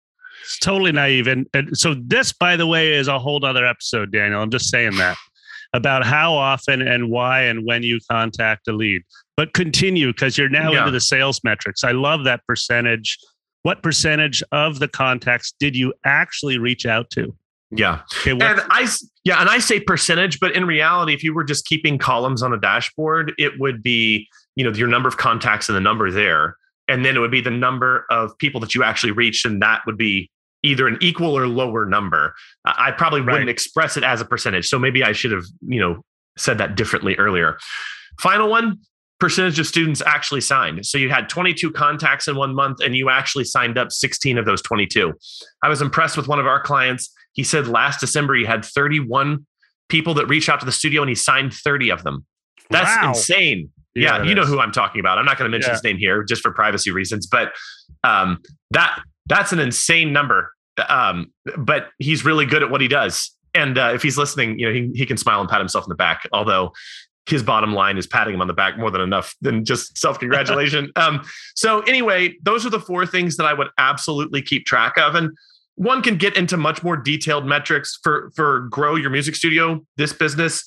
It's 0.43 0.59
totally 0.59 0.93
naive. 0.93 1.27
And, 1.27 1.47
and 1.55 1.77
so 1.77 1.95
this, 1.95 2.33
by 2.33 2.57
the 2.57 2.67
way, 2.67 2.93
is 2.93 3.09
a 3.09 3.19
whole 3.19 3.45
other 3.45 3.67
episode, 3.67 4.13
Daniel. 4.13 4.43
I'm 4.43 4.51
just 4.51 4.71
saying 4.71 4.97
that 4.97 5.17
about 5.73 6.05
how 6.05 6.35
often 6.35 6.83
and 6.83 7.11
why 7.11 7.43
and 7.43 7.65
when 7.65 7.83
you 7.83 8.01
contact 8.11 8.69
a 8.69 8.73
lead. 8.73 9.03
But 9.37 9.53
continue 9.53 10.13
because 10.13 10.39
you're 10.39 10.49
now 10.49 10.73
yeah. 10.73 10.81
into 10.81 10.91
the 10.91 11.01
sales 11.01 11.41
metrics. 11.45 11.85
I 11.85 11.93
love 11.93 12.25
that 12.25 12.41
percentage. 12.47 13.19
What 13.63 13.83
percentage 13.83 14.43
of 14.53 14.79
the 14.79 14.89
contacts 14.89 15.53
did 15.59 15.77
you 15.77 15.93
actually 16.05 16.59
reach 16.59 16.87
out 16.87 17.11
to? 17.11 17.35
Yeah. 17.71 18.03
Okay, 18.21 18.31
and 18.31 18.61
I 18.71 18.89
yeah, 19.25 19.41
and 19.41 19.51
I 19.51 19.59
say 19.59 19.81
percentage, 19.81 20.39
but 20.39 20.55
in 20.55 20.67
reality, 20.67 21.15
if 21.15 21.25
you 21.25 21.35
were 21.35 21.45
just 21.45 21.67
keeping 21.67 21.99
columns 21.99 22.43
on 22.43 22.53
a 22.53 22.61
dashboard, 22.61 23.33
it 23.39 23.59
would 23.59 23.83
be, 23.83 24.29
you 24.55 24.65
know, 24.65 24.71
your 24.71 24.89
number 24.89 25.09
of 25.09 25.17
contacts 25.17 25.69
and 25.69 25.75
the 25.75 25.81
number 25.81 26.11
there. 26.11 26.57
And 26.89 27.05
then 27.05 27.17
it 27.17 27.19
would 27.19 27.33
be 27.33 27.41
the 27.41 27.51
number 27.51 28.07
of 28.11 28.39
people 28.39 28.61
that 28.61 28.75
you 28.75 28.85
actually 28.85 29.11
reached, 29.11 29.45
and 29.45 29.61
that 29.63 29.83
would 29.87 29.99
be 29.99 30.31
either 30.63 30.87
an 30.87 30.99
equal 31.01 31.37
or 31.37 31.49
lower 31.49 31.85
number. 31.85 32.35
I 32.65 32.93
probably 32.93 33.21
right. 33.21 33.33
wouldn't 33.33 33.51
express 33.51 33.97
it 33.97 34.05
as 34.05 34.21
a 34.21 34.25
percentage. 34.25 34.69
So 34.69 34.79
maybe 34.79 35.03
I 35.03 35.13
should 35.13 35.33
have, 35.33 35.45
you 35.67 35.81
know, 35.81 36.03
said 36.39 36.59
that 36.59 36.77
differently 36.77 37.17
earlier. 37.17 37.59
Final 38.21 38.49
one, 38.49 38.79
percentage 39.19 39.59
of 39.59 39.67
students 39.67 40.03
actually 40.03 40.41
signed. 40.41 40.85
So 40.85 40.99
you 40.99 41.09
had 41.09 41.29
22 41.29 41.71
contacts 41.71 42.29
in 42.29 42.37
one 42.37 42.55
month 42.55 42.81
and 42.83 42.95
you 42.95 43.11
actually 43.11 43.45
signed 43.45 43.79
up 43.79 43.91
16 43.91 44.39
of 44.39 44.45
those 44.45 44.63
22. 44.63 45.13
I 45.63 45.69
was 45.69 45.81
impressed 45.81 46.17
with 46.17 46.29
one 46.29 46.39
of 46.39 46.47
our 46.47 46.61
clients. 46.61 47.13
He 47.37 47.45
said 47.45 47.69
last 47.69 48.01
December 48.01 48.35
he 48.35 48.45
had 48.45 48.65
31 48.65 49.47
people 49.89 50.15
that 50.15 50.27
reached 50.27 50.49
out 50.49 50.59
to 50.61 50.67
the 50.67 50.73
studio 50.73 51.03
and 51.03 51.09
he 51.09 51.15
signed 51.15 51.55
30 51.55 51.91
of 51.91 52.03
them. 52.03 52.27
That's 52.71 52.97
wow. 52.97 53.11
insane. 53.11 53.71
Yeah, 53.95 54.19
yeah 54.19 54.23
you 54.25 54.35
know 54.35 54.45
who 54.45 54.59
I'm 54.59 54.73
talking 54.73 55.01
about. 55.01 55.19
I'm 55.19 55.25
not 55.25 55.39
going 55.39 55.51
to 55.51 55.55
mention 55.55 55.71
yeah. 55.71 55.75
his 55.75 55.85
name 55.85 55.99
here 55.99 56.25
just 56.25 56.43
for 56.43 56.51
privacy 56.51 56.91
reasons, 56.91 57.27
but 57.27 57.53
um, 58.05 58.43
that 58.73 59.01
that's 59.27 59.53
an 59.53 59.59
insane 59.59 60.13
number. 60.13 60.53
Um, 60.89 61.33
but 61.57 61.89
he's 61.99 62.25
really 62.25 62.47
good 62.47 62.63
at 62.63 62.71
what 62.71 62.81
he 62.81 62.89
does. 62.89 63.31
And 63.55 63.79
uh, 63.79 63.93
if 63.95 64.03
he's 64.03 64.19
listening, 64.19 64.59
you 64.59 64.67
know, 64.67 64.75
he, 64.75 64.91
he 64.95 65.07
can 65.07 65.17
smile 65.17 65.41
and 65.41 65.49
pat 65.49 65.61
himself 65.61 65.87
in 65.87 65.89
the 65.89 65.95
back. 65.95 66.29
Although 66.33 66.73
his 67.27 67.43
bottom 67.43 67.73
line 67.73 67.99
is 67.99 68.07
patting 68.07 68.35
him 68.35 68.41
on 68.41 68.47
the 68.47 68.53
back 68.53 68.79
more 68.79 68.91
than 68.91 69.01
enough 69.01 69.35
than 69.41 69.65
just 69.65 69.99
self 69.99 70.19
congratulation. 70.19 70.93
um, 70.97 71.23
so 71.55 71.81
anyway, 71.83 72.35
those 72.43 72.67
are 72.67 72.71
the 72.71 72.81
four 72.81 73.07
things 73.07 73.37
that 73.37 73.47
I 73.47 73.53
would 73.53 73.69
absolutely 73.79 74.43
keep 74.43 74.67
track 74.67 74.97
of. 74.99 75.15
And 75.15 75.37
one 75.77 76.03
can 76.03 76.17
get 76.17 76.37
into 76.37 76.57
much 76.57 76.83
more 76.83 76.97
detailed 76.97 77.47
metrics 77.47 77.99
for 78.03 78.31
for 78.35 78.61
grow 78.61 78.97
your 78.97 79.11
music 79.11 79.37
studio. 79.37 79.85
This 79.97 80.13
business. 80.13 80.67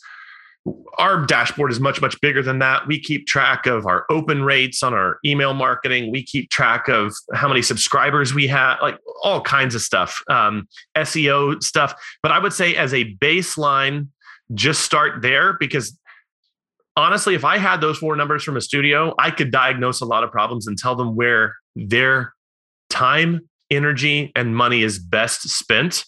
Our 0.98 1.26
dashboard 1.26 1.72
is 1.72 1.80
much 1.80 2.02
much 2.02 2.20
bigger 2.22 2.44
than 2.44 2.60
that. 2.60 2.86
We 2.86 3.00
keep 3.00 3.26
track 3.26 3.66
of 3.66 3.86
our 3.86 4.06
open 4.10 4.44
rates 4.44 4.84
on 4.84 4.94
our 4.94 5.18
email 5.26 5.54
marketing. 5.54 6.12
We 6.12 6.22
keep 6.22 6.50
track 6.52 6.88
of 6.88 7.16
how 7.34 7.48
many 7.48 7.62
subscribers 7.62 8.34
we 8.34 8.48
have 8.48 8.78
like 8.82 8.98
all 9.24 9.42
kinds 9.42 9.74
of 9.74 9.82
stuff 9.82 10.22
um, 10.30 10.68
seo 10.98 11.62
stuff. 11.64 11.94
But 12.22 12.32
i 12.32 12.40
would 12.40 12.54
say 12.54 12.76
as 12.76 12.94
a 12.94 13.16
baseline 13.16 14.10
just 14.54 14.82
start 14.82 15.22
there 15.22 15.54
because 15.54 15.98
honestly 16.98 17.36
if 17.36 17.46
i 17.46 17.58
had 17.58 17.82
those 17.82 17.98
four 18.00 18.16
numbers 18.16 18.44
from 18.44 18.58
a 18.58 18.62
studio 18.62 19.14
i 19.20 19.30
could 19.30 19.52
diagnose 19.52 20.02
a 20.02 20.06
lot 20.06 20.24
of 20.24 20.32
problems 20.32 20.66
and 20.66 20.78
tell 20.78 20.96
them 20.96 21.16
where 21.16 21.56
their 21.76 22.34
time 22.90 23.49
energy 23.72 24.32
and 24.36 24.56
money 24.56 24.82
is 24.82 25.00
best 25.00 25.48
spent 25.50 26.06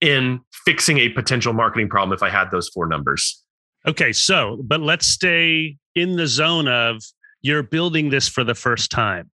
in 0.00 0.40
fixing 0.64 0.98
a 0.98 1.08
potential 1.08 1.52
marketing 1.52 1.88
problem 1.88 2.14
if 2.14 2.22
i 2.22 2.30
had 2.30 2.50
those 2.50 2.68
four 2.68 2.86
numbers 2.86 3.42
Okay, 3.86 4.12
so 4.12 4.58
but 4.64 4.80
let's 4.80 5.06
stay 5.06 5.76
in 5.94 6.16
the 6.16 6.26
zone 6.26 6.68
of 6.68 7.02
you're 7.42 7.62
building 7.62 8.10
this 8.10 8.28
for 8.28 8.44
the 8.44 8.54
first 8.54 8.90
time. 8.90 9.30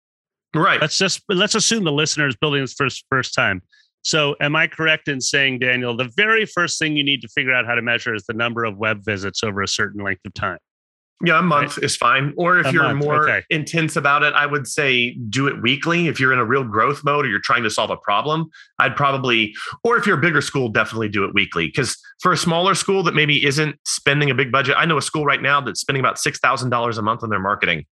Right. 0.55 0.81
Let's 0.81 0.99
just 0.99 1.23
let's 1.29 1.55
assume 1.55 1.85
the 1.85 1.93
listener 1.93 2.27
is 2.27 2.37
building 2.37 2.61
this 2.63 2.75
first 2.75 3.05
first 3.09 3.35
time. 3.35 3.63
So 4.03 4.35
am 4.41 4.57
I 4.57 4.67
correct 4.67 5.07
in 5.07 5.21
saying, 5.21 5.61
Daniel, 5.61 5.97
the 5.97 6.11
very 6.17 6.45
first 6.45 6.79
thing 6.79 6.97
you 6.97 7.05
need 7.05 7.23
to 7.23 7.29
figure 7.29 7.55
out 7.55 7.67
how 7.67 7.77
to 7.77 7.83
measure 7.83 8.15
is 8.15 8.25
the 8.25 8.35
number 8.35 8.65
of 8.65 8.77
web 8.77 9.05
visits 9.05 9.45
over 9.45 9.63
a 9.63 9.69
certain 9.69 10.03
length 10.03 10.23
of 10.27 10.35
time? 10.35 10.59
Yeah, 11.25 11.39
a 11.39 11.43
month 11.43 11.77
right? 11.77 11.85
is 11.85 11.97
fine. 11.97 12.35
Or 12.37 12.59
if 12.59 12.67
a 12.67 12.73
you're 12.73 12.83
month. 12.83 13.05
more 13.05 13.29
okay. 13.29 13.47
intense 13.49 13.95
about 13.95 14.25
it, 14.25 14.35
I 14.35 14.45
would 14.45 14.67
say 14.67 15.15
do 15.29 15.47
it 15.47 15.63
weekly. 15.63 16.09
If 16.09 16.19
you're 16.19 16.33
in 16.33 16.41
a 16.41 16.45
real 16.45 16.65
growth 16.65 17.05
mode 17.05 17.25
or 17.25 17.29
you're 17.29 17.41
trying 17.41 17.63
to 17.63 17.71
solve 17.71 17.91
a 17.91 17.97
problem, 17.97 18.51
I'd 18.81 18.97
probably, 18.97 19.55
or 19.85 19.97
if 19.97 20.05
you're 20.05 20.19
a 20.19 20.21
bigger 20.21 20.41
school, 20.41 20.69
definitely 20.69 21.09
do 21.09 21.25
it 21.25 21.33
weekly. 21.33 21.67
Because 21.67 21.97
for 22.21 22.33
a 22.33 22.37
smaller 22.37 22.75
school 22.75 23.05
that 23.05 23.15
maybe 23.15 23.45
isn't 23.47 23.77
spending 23.87 24.31
a 24.31 24.35
big 24.35 24.51
budget, 24.51 24.75
I 24.77 24.85
know 24.85 24.97
a 24.97 25.03
school 25.03 25.25
right 25.25 25.41
now 25.41 25.61
that's 25.61 25.81
spending 25.81 26.01
about 26.01 26.17
$6,000 26.17 26.99
a 26.99 27.03
month 27.03 27.23
on 27.23 27.31
their 27.31 27.41
marketing. 27.41 27.87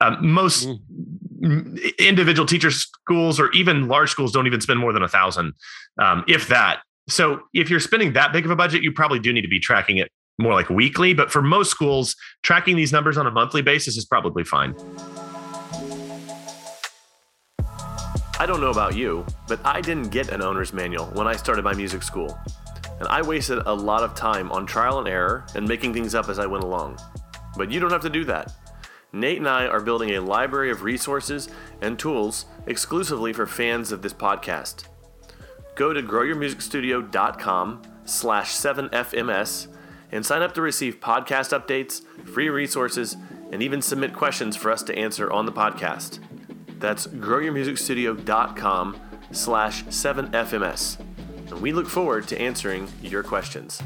Um, 0.00 0.18
most 0.20 0.68
mm. 0.68 1.98
individual 1.98 2.46
teacher 2.46 2.70
schools 2.70 3.40
or 3.40 3.50
even 3.52 3.88
large 3.88 4.10
schools 4.10 4.30
don't 4.30 4.46
even 4.46 4.60
spend 4.60 4.78
more 4.78 4.92
than 4.92 5.02
a 5.02 5.08
thousand, 5.08 5.54
um, 6.00 6.22
if 6.28 6.46
that. 6.48 6.82
So 7.08 7.40
if 7.52 7.68
you're 7.68 7.80
spending 7.80 8.12
that 8.12 8.32
big 8.32 8.44
of 8.44 8.50
a 8.50 8.56
budget, 8.56 8.82
you 8.82 8.92
probably 8.92 9.18
do 9.18 9.32
need 9.32 9.42
to 9.42 9.48
be 9.48 9.60
tracking 9.60 9.96
it 9.96 10.12
more 10.38 10.52
like 10.52 10.68
weekly. 10.70 11.14
But 11.14 11.30
for 11.30 11.42
most 11.42 11.70
schools, 11.70 12.16
tracking 12.42 12.76
these 12.76 12.92
numbers 12.92 13.16
on 13.16 13.26
a 13.26 13.30
monthly 13.30 13.62
basis 13.62 13.96
is 13.96 14.04
probably 14.04 14.44
fine. 14.44 14.74
I 18.38 18.44
don't 18.44 18.60
know 18.60 18.70
about 18.70 18.94
you, 18.94 19.24
but 19.48 19.60
I 19.64 19.80
didn't 19.80 20.10
get 20.10 20.28
an 20.28 20.42
owner's 20.42 20.74
manual 20.74 21.06
when 21.06 21.26
I 21.26 21.36
started 21.36 21.64
my 21.64 21.72
music 21.72 22.02
school. 22.02 22.38
And 22.98 23.08
I 23.08 23.22
wasted 23.22 23.58
a 23.64 23.72
lot 23.72 24.02
of 24.02 24.14
time 24.14 24.52
on 24.52 24.66
trial 24.66 24.98
and 24.98 25.08
error 25.08 25.46
and 25.54 25.66
making 25.66 25.94
things 25.94 26.14
up 26.14 26.28
as 26.28 26.38
I 26.38 26.46
went 26.46 26.64
along. 26.64 26.98
But 27.56 27.70
you 27.70 27.80
don't 27.80 27.90
have 27.90 28.02
to 28.02 28.10
do 28.10 28.24
that. 28.24 28.52
Nate 29.12 29.38
and 29.38 29.48
I 29.48 29.66
are 29.66 29.80
building 29.80 30.10
a 30.10 30.20
library 30.20 30.70
of 30.70 30.82
resources 30.82 31.48
and 31.80 31.98
tools 31.98 32.44
exclusively 32.66 33.32
for 33.32 33.46
fans 33.46 33.90
of 33.90 34.02
this 34.02 34.12
podcast. 34.12 34.84
Go 35.74 35.94
to 35.94 36.02
growyourmusicstudio.com 36.02 37.82
slash 38.04 38.52
7fms 38.52 39.68
and 40.12 40.24
sign 40.24 40.42
up 40.42 40.54
to 40.54 40.62
receive 40.62 41.00
podcast 41.00 41.58
updates, 41.58 42.02
free 42.26 42.48
resources, 42.48 43.16
and 43.52 43.62
even 43.62 43.80
submit 43.82 44.12
questions 44.12 44.56
for 44.56 44.70
us 44.70 44.82
to 44.84 44.96
answer 44.96 45.30
on 45.30 45.46
the 45.46 45.52
podcast. 45.52 46.20
That's 46.78 47.06
growyourmusicstudio.com 47.06 49.00
slash 49.32 49.84
7fms. 49.84 51.00
And 51.50 51.60
we 51.60 51.72
look 51.72 51.86
forward 51.86 52.26
to 52.28 52.40
answering 52.40 52.88
your 53.02 53.22
questions. 53.22 53.82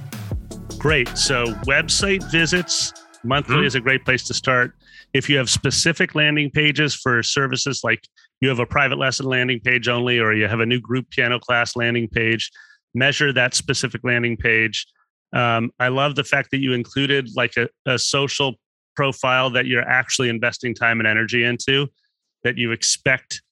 Great. 0.79 1.09
So 1.17 1.47
website 1.67 2.31
visits 2.31 2.93
monthly 3.23 3.57
mm-hmm. 3.57 3.67
is 3.67 3.75
a 3.75 3.81
great 3.81 4.05
place 4.05 4.25
to 4.25 4.35
start. 4.35 4.73
If 5.13 5.29
you 5.29 5.37
have 5.37 5.51
specific 5.51 6.15
landing 6.15 6.51
pages 6.51 6.95
for 6.95 7.23
services 7.23 7.83
like 7.85 8.07
you 8.41 8.49
have 8.49 8.61
a 8.61 8.67
private 8.67 8.99
lesson 8.99 9.27
landing 9.27 9.61
page 9.61 9.89
only, 9.89 10.19
or 10.19 10.33
you 10.33 10.49
have 10.49 10.61
a 10.61 10.67
new 10.67 10.81
group 10.81 11.11
piano 11.11 11.39
class 11.39 11.77
landing 11.77 12.09
page, 12.09 12.51
measure 12.95 13.33
that 13.33 13.55
specific 13.55 14.03
landing 14.05 14.37
page 14.37 14.87
um, 15.33 15.71
I 15.79 15.89
love 15.89 16.15
the 16.15 16.25
fact 16.25 16.51
that 16.51 16.59
you 16.59 16.73
included 16.73 17.31
like 17.37 17.57
a, 17.57 17.69
a 17.87 17.99
social 17.99 18.55
profile 18.97 19.51
that 19.51 19.67
you're 19.67 19.89
actually 19.89 20.29
investing 20.29 20.75
time 20.75 21.01
and 21.01 21.07
energy 21.07 21.45
into, 21.45 21.89
that 22.43 22.59
you 22.59 22.73
expect 22.73 23.43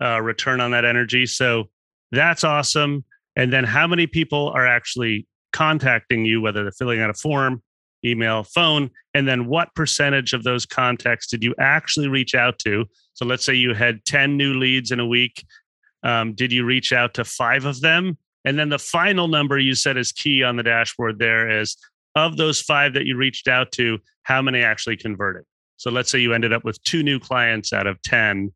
a 0.00 0.22
return 0.22 0.60
on 0.60 0.70
that 0.72 0.84
energy. 0.84 1.26
So 1.26 1.64
that's 2.10 2.44
awesome. 2.44 3.04
And 3.36 3.52
then 3.52 3.64
how 3.64 3.86
many 3.86 4.06
people 4.06 4.48
are 4.54 4.66
actually 4.66 5.26
contacting 5.52 6.24
you, 6.24 6.40
whether 6.40 6.62
they're 6.62 6.72
filling 6.72 7.00
out 7.00 7.10
a 7.10 7.14
form, 7.14 7.62
email, 8.04 8.42
phone, 8.42 8.90
and 9.14 9.28
then 9.28 9.46
what 9.46 9.74
percentage 9.74 10.32
of 10.32 10.42
those 10.42 10.66
contacts 10.66 11.26
did 11.26 11.44
you 11.44 11.54
actually 11.58 12.08
reach 12.08 12.34
out 12.34 12.58
to? 12.60 12.86
So 13.14 13.24
let's 13.24 13.44
say 13.44 13.54
you 13.54 13.74
had 13.74 14.04
10 14.04 14.36
new 14.36 14.54
leads 14.54 14.90
in 14.90 15.00
a 15.00 15.06
week. 15.06 15.44
Um, 16.02 16.34
did 16.34 16.52
you 16.52 16.64
reach 16.64 16.92
out 16.92 17.14
to 17.14 17.24
five 17.24 17.64
of 17.64 17.80
them? 17.80 18.16
And 18.44 18.58
then 18.58 18.68
the 18.68 18.78
final 18.78 19.28
number 19.28 19.58
you 19.58 19.74
said 19.74 19.96
is 19.96 20.12
key 20.12 20.42
on 20.42 20.56
the 20.56 20.62
dashboard 20.62 21.18
there 21.18 21.60
is 21.60 21.76
of 22.14 22.36
those 22.36 22.60
five 22.60 22.94
that 22.94 23.06
you 23.06 23.16
reached 23.16 23.48
out 23.48 23.72
to, 23.72 23.98
how 24.22 24.42
many 24.42 24.62
actually 24.62 24.96
converted? 24.96 25.44
So 25.76 25.90
let's 25.90 26.10
say 26.10 26.18
you 26.18 26.34
ended 26.34 26.52
up 26.52 26.64
with 26.64 26.82
two 26.82 27.02
new 27.02 27.18
clients 27.18 27.72
out 27.72 27.86
of 27.86 28.00
10 28.02 28.52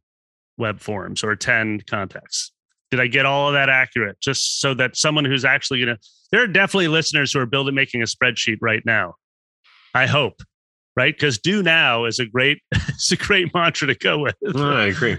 web 0.58 0.80
forms 0.80 1.24
or 1.24 1.34
10 1.36 1.82
contacts. 1.88 2.52
Did 2.90 3.00
I 3.00 3.06
get 3.06 3.26
all 3.26 3.48
of 3.48 3.54
that 3.54 3.68
accurate? 3.68 4.20
Just 4.20 4.60
so 4.60 4.74
that 4.74 4.96
someone 4.96 5.24
who's 5.24 5.44
actually 5.44 5.84
going 5.84 5.96
to, 5.96 6.02
there 6.30 6.42
are 6.42 6.46
definitely 6.46 6.88
listeners 6.88 7.32
who 7.32 7.40
are 7.40 7.46
building, 7.46 7.74
making 7.74 8.02
a 8.02 8.06
spreadsheet 8.06 8.58
right 8.60 8.82
now. 8.84 9.14
I 9.94 10.06
hope, 10.06 10.42
right? 10.96 11.14
Because 11.14 11.38
do 11.38 11.62
now 11.62 12.04
is 12.04 12.18
a 12.18 12.26
great, 12.26 12.60
it's 12.72 13.10
a 13.12 13.16
great 13.16 13.54
mantra 13.54 13.88
to 13.88 13.94
go 13.94 14.18
with. 14.18 14.36
I 14.54 14.86
agree. 14.86 15.18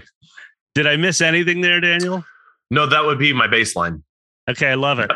Did 0.74 0.86
I 0.86 0.96
miss 0.96 1.20
anything 1.20 1.60
there, 1.60 1.80
Daniel? 1.80 2.24
No, 2.70 2.86
that 2.86 3.04
would 3.04 3.18
be 3.18 3.32
my 3.32 3.48
baseline. 3.48 4.02
Okay, 4.48 4.68
I 4.68 4.74
love 4.74 4.98
it. 4.98 5.10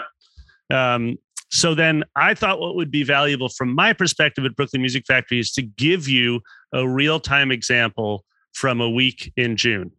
Um, 0.73 1.19
so 1.51 1.75
then 1.75 2.05
I 2.14 2.35
thought 2.35 2.61
what 2.61 2.77
would 2.77 2.90
be 2.90 3.03
valuable 3.03 3.49
from 3.49 3.75
my 3.75 3.93
perspective 3.93 4.45
at 4.45 4.55
Brooklyn 4.55 4.83
Music 4.83 5.05
Factory 5.07 5.40
is 5.40 5.51
to 5.53 5.62
give 5.62 6.09
you 6.09 6.40
a 6.73 6.88
real 6.88 7.19
time 7.19 7.51
example 7.51 8.25
from 8.53 8.81
a 8.81 8.88
week 8.88 9.33
in 9.37 9.57
June. 9.57 9.90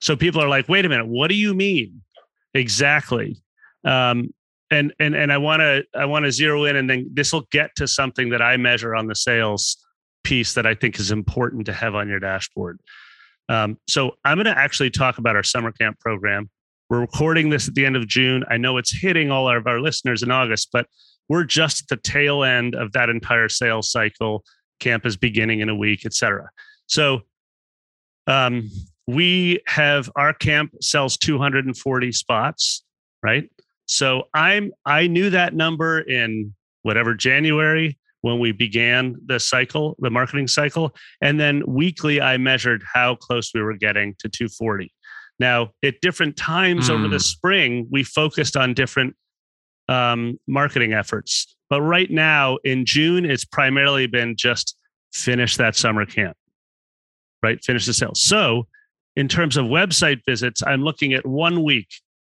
So 0.00 0.14
people 0.14 0.40
are 0.40 0.48
like, 0.48 0.68
wait 0.68 0.84
a 0.84 0.88
minute, 0.88 1.08
what 1.08 1.28
do 1.28 1.34
you 1.34 1.54
mean? 1.54 2.02
Exactly. 2.54 3.42
Um, 3.84 4.32
and 4.70 4.92
and 5.00 5.14
and 5.16 5.32
I 5.32 5.38
want 5.38 5.60
to 5.60 5.84
I 5.94 6.04
want 6.04 6.26
to 6.26 6.32
zero 6.32 6.64
in, 6.64 6.76
and 6.76 6.88
then 6.88 7.08
this 7.12 7.32
will 7.32 7.46
get 7.50 7.74
to 7.76 7.88
something 7.88 8.28
that 8.30 8.42
I 8.42 8.56
measure 8.58 8.94
on 8.94 9.06
the 9.06 9.14
sales 9.14 9.78
piece 10.24 10.52
that 10.54 10.66
I 10.66 10.74
think 10.74 10.98
is 11.00 11.10
important 11.10 11.66
to 11.66 11.72
have 11.72 11.94
on 11.94 12.08
your 12.08 12.20
dashboard. 12.20 12.78
Um, 13.48 13.78
so 13.88 14.12
I'm 14.24 14.36
going 14.36 14.44
to 14.44 14.58
actually 14.58 14.90
talk 14.90 15.16
about 15.16 15.36
our 15.36 15.42
summer 15.42 15.72
camp 15.72 15.98
program. 16.00 16.50
We're 16.90 17.00
recording 17.00 17.50
this 17.50 17.68
at 17.68 17.74
the 17.74 17.84
end 17.84 17.96
of 17.96 18.08
June. 18.08 18.44
I 18.48 18.56
know 18.56 18.78
it's 18.78 18.96
hitting 18.96 19.30
all 19.30 19.48
of 19.48 19.66
our 19.66 19.80
listeners 19.80 20.22
in 20.22 20.30
August, 20.30 20.70
but 20.72 20.86
we're 21.28 21.44
just 21.44 21.82
at 21.82 21.88
the 21.88 21.96
tail 21.96 22.44
end 22.44 22.74
of 22.74 22.92
that 22.92 23.10
entire 23.10 23.50
sales 23.50 23.90
cycle. 23.90 24.42
Camp 24.80 25.04
is 25.04 25.16
beginning 25.16 25.60
in 25.60 25.68
a 25.68 25.74
week, 25.74 26.06
et 26.06 26.14
cetera. 26.14 26.48
So 26.86 27.22
um, 28.26 28.70
we 29.06 29.60
have 29.66 30.10
our 30.16 30.32
camp 30.32 30.72
sells 30.80 31.18
240 31.18 32.12
spots, 32.12 32.84
right? 33.22 33.50
So 33.84 34.24
I'm 34.32 34.72
I 34.86 35.06
knew 35.08 35.30
that 35.30 35.54
number 35.54 36.00
in 36.00 36.54
whatever 36.82 37.14
January 37.14 37.98
when 38.22 38.38
we 38.38 38.52
began 38.52 39.16
the 39.26 39.38
cycle, 39.38 39.94
the 39.98 40.10
marketing 40.10 40.48
cycle. 40.48 40.94
And 41.20 41.38
then 41.38 41.62
weekly, 41.66 42.20
I 42.20 42.36
measured 42.36 42.82
how 42.92 43.14
close 43.14 43.52
we 43.54 43.62
were 43.62 43.76
getting 43.76 44.14
to 44.20 44.28
240. 44.28 44.92
Now, 45.38 45.70
at 45.84 46.00
different 46.00 46.36
times 46.36 46.88
mm. 46.88 46.94
over 46.94 47.04
the 47.04 47.16
hmm. 47.16 47.18
spring, 47.18 47.86
we 47.90 48.02
focused 48.02 48.56
on 48.56 48.74
different 48.74 49.14
um, 49.88 50.38
marketing 50.46 50.92
efforts. 50.92 51.54
But 51.70 51.82
right 51.82 52.10
now 52.10 52.58
in 52.64 52.84
June, 52.84 53.24
it's 53.24 53.44
primarily 53.44 54.06
been 54.06 54.36
just 54.36 54.76
finish 55.12 55.56
that 55.56 55.76
summer 55.76 56.06
camp, 56.06 56.36
right? 57.42 57.62
Finish 57.62 57.86
the 57.86 57.92
sales. 57.92 58.22
So, 58.22 58.66
in 59.16 59.28
terms 59.28 59.56
of 59.56 59.66
website 59.66 60.20
visits, 60.26 60.62
I'm 60.64 60.82
looking 60.82 61.12
at 61.12 61.26
one 61.26 61.64
week. 61.64 61.88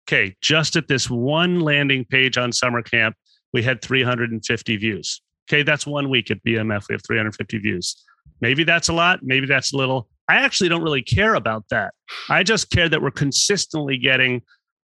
Okay, 0.07 0.35
just 0.41 0.75
at 0.75 0.87
this 0.87 1.09
one 1.09 1.59
landing 1.59 2.05
page 2.05 2.37
on 2.37 2.51
summer 2.51 2.81
camp, 2.81 3.15
we 3.53 3.61
had 3.61 3.81
350 3.81 4.77
views. 4.77 5.21
Okay, 5.49 5.63
that's 5.63 5.85
one 5.85 6.09
week 6.09 6.31
at 6.31 6.43
BMF. 6.43 6.87
We 6.89 6.93
have 6.93 7.01
350 7.05 7.57
views. 7.59 8.03
Maybe 8.41 8.63
that's 8.63 8.89
a 8.89 8.93
lot. 8.93 9.19
Maybe 9.21 9.45
that's 9.45 9.73
a 9.73 9.77
little. 9.77 10.07
I 10.27 10.35
actually 10.35 10.69
don't 10.69 10.83
really 10.83 11.01
care 11.01 11.35
about 11.35 11.65
that. 11.71 11.93
I 12.29 12.43
just 12.43 12.69
care 12.69 12.87
that 12.87 13.01
we're 13.01 13.11
consistently 13.11 13.97
getting 13.97 14.41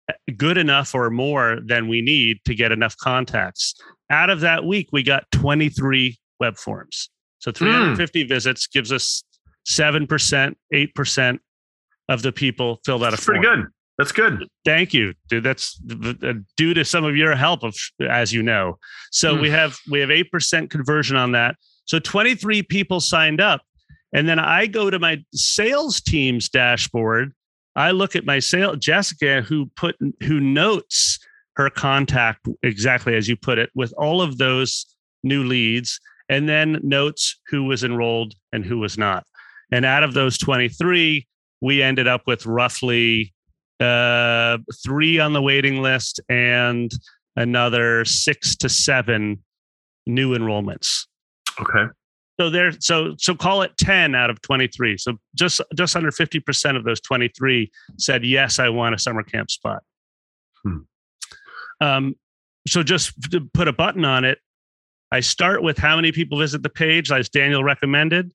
eh, 0.08 0.14
good 0.36 0.58
enough 0.58 0.94
or 0.94 1.10
more 1.10 1.58
than 1.64 1.88
we 1.88 2.02
need 2.02 2.38
to 2.46 2.54
get 2.54 2.72
enough 2.72 2.96
contacts. 2.96 3.74
Out 4.10 4.30
of 4.30 4.40
that 4.40 4.64
week, 4.64 4.88
we 4.92 5.02
got 5.02 5.24
23 5.32 6.18
web 6.40 6.56
forms. 6.56 7.10
So 7.38 7.52
350 7.52 8.24
mm. 8.24 8.28
visits 8.28 8.66
gives 8.66 8.92
us 8.92 9.22
7%, 9.68 10.54
8% 10.72 11.38
of 12.08 12.22
the 12.22 12.32
people 12.32 12.80
filled 12.84 13.04
out 13.04 13.14
a 13.14 13.16
form. 13.16 13.40
Pretty 13.40 13.56
good. 13.56 13.66
That's 13.98 14.12
good. 14.12 14.46
Thank 14.64 14.92
you, 14.92 15.14
dude. 15.28 15.44
That's 15.44 15.80
due 16.56 16.74
to 16.74 16.84
some 16.84 17.04
of 17.04 17.16
your 17.16 17.34
help, 17.34 17.62
of 17.62 17.74
as 18.00 18.32
you 18.32 18.42
know. 18.42 18.78
So 19.10 19.34
mm. 19.34 19.40
we 19.40 19.50
have 19.50 19.78
we 19.90 20.00
have 20.00 20.10
eight 20.10 20.30
percent 20.30 20.70
conversion 20.70 21.16
on 21.16 21.32
that. 21.32 21.56
So 21.86 21.98
twenty 21.98 22.34
three 22.34 22.62
people 22.62 23.00
signed 23.00 23.40
up, 23.40 23.62
and 24.16 24.26
then 24.26 24.38
I 24.38 24.66
go 24.66 24.88
to 24.88 24.98
my 24.98 25.22
sales 25.34 26.00
team's 26.00 26.48
dashboard. 26.48 27.34
I 27.76 27.90
look 27.90 28.16
at 28.16 28.24
my 28.24 28.38
sale 28.38 28.74
Jessica, 28.74 29.42
who 29.42 29.66
put 29.76 29.94
who 30.22 30.40
notes 30.40 31.18
her 31.56 31.68
contact 31.68 32.48
exactly 32.62 33.14
as 33.14 33.28
you 33.28 33.36
put 33.36 33.58
it, 33.58 33.68
with 33.74 33.92
all 33.98 34.22
of 34.22 34.38
those 34.38 34.86
new 35.22 35.44
leads, 35.44 36.00
and 36.30 36.48
then 36.48 36.80
notes 36.82 37.38
who 37.48 37.64
was 37.64 37.84
enrolled 37.84 38.34
and 38.52 38.64
who 38.64 38.78
was 38.78 38.96
not. 38.96 39.24
And 39.70 39.84
out 39.84 40.02
of 40.02 40.14
those 40.14 40.38
twenty 40.38 40.70
three, 40.70 41.26
we 41.60 41.82
ended 41.82 42.08
up 42.08 42.22
with 42.26 42.46
roughly 42.46 43.34
uh, 43.80 44.56
three 44.82 45.18
on 45.18 45.34
the 45.34 45.42
waiting 45.42 45.82
list 45.82 46.20
and 46.30 46.90
another 47.36 48.06
six 48.06 48.56
to 48.56 48.70
seven 48.70 49.44
new 50.06 50.34
enrollments. 50.34 51.04
Okay. 51.60 51.92
So 52.38 52.50
there, 52.50 52.72
so 52.80 53.14
so 53.18 53.34
call 53.34 53.62
it 53.62 53.76
ten 53.78 54.14
out 54.14 54.28
of 54.28 54.40
twenty 54.42 54.68
three. 54.68 54.98
So 54.98 55.18
just 55.34 55.60
just 55.74 55.96
under 55.96 56.10
fifty 56.10 56.40
percent 56.40 56.76
of 56.76 56.84
those 56.84 57.00
twenty 57.00 57.28
three 57.28 57.70
said 57.98 58.24
yes, 58.24 58.58
I 58.58 58.68
want 58.68 58.94
a 58.94 58.98
summer 58.98 59.22
camp 59.22 59.50
spot. 59.50 59.82
Hmm. 60.62 60.78
Um, 61.80 62.14
so 62.68 62.82
just 62.82 63.14
to 63.30 63.40
put 63.54 63.68
a 63.68 63.72
button 63.72 64.04
on 64.04 64.24
it, 64.24 64.38
I 65.12 65.20
start 65.20 65.62
with 65.62 65.78
how 65.78 65.96
many 65.96 66.12
people 66.12 66.38
visit 66.38 66.62
the 66.62 66.68
page, 66.68 67.10
as 67.10 67.28
Daniel 67.28 67.64
recommended. 67.64 68.32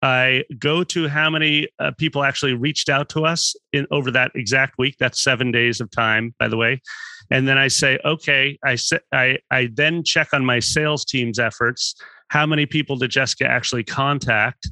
I 0.00 0.44
go 0.58 0.84
to 0.84 1.08
how 1.08 1.30
many 1.30 1.68
uh, 1.78 1.92
people 1.96 2.24
actually 2.24 2.52
reached 2.52 2.90
out 2.90 3.08
to 3.10 3.24
us 3.24 3.54
in 3.72 3.86
over 3.90 4.10
that 4.10 4.32
exact 4.34 4.74
week. 4.78 4.96
That's 4.98 5.22
seven 5.22 5.50
days 5.50 5.80
of 5.80 5.90
time, 5.90 6.34
by 6.38 6.48
the 6.48 6.58
way. 6.58 6.82
And 7.30 7.48
then 7.48 7.56
I 7.56 7.68
say, 7.68 7.98
okay, 8.04 8.58
I 8.64 8.76
I 9.12 9.38
I 9.50 9.70
then 9.72 10.04
check 10.04 10.28
on 10.34 10.44
my 10.44 10.60
sales 10.60 11.04
team's 11.04 11.38
efforts. 11.38 11.94
How 12.28 12.46
many 12.46 12.66
people 12.66 12.96
did 12.96 13.10
Jessica 13.10 13.46
actually 13.46 13.84
contact? 13.84 14.68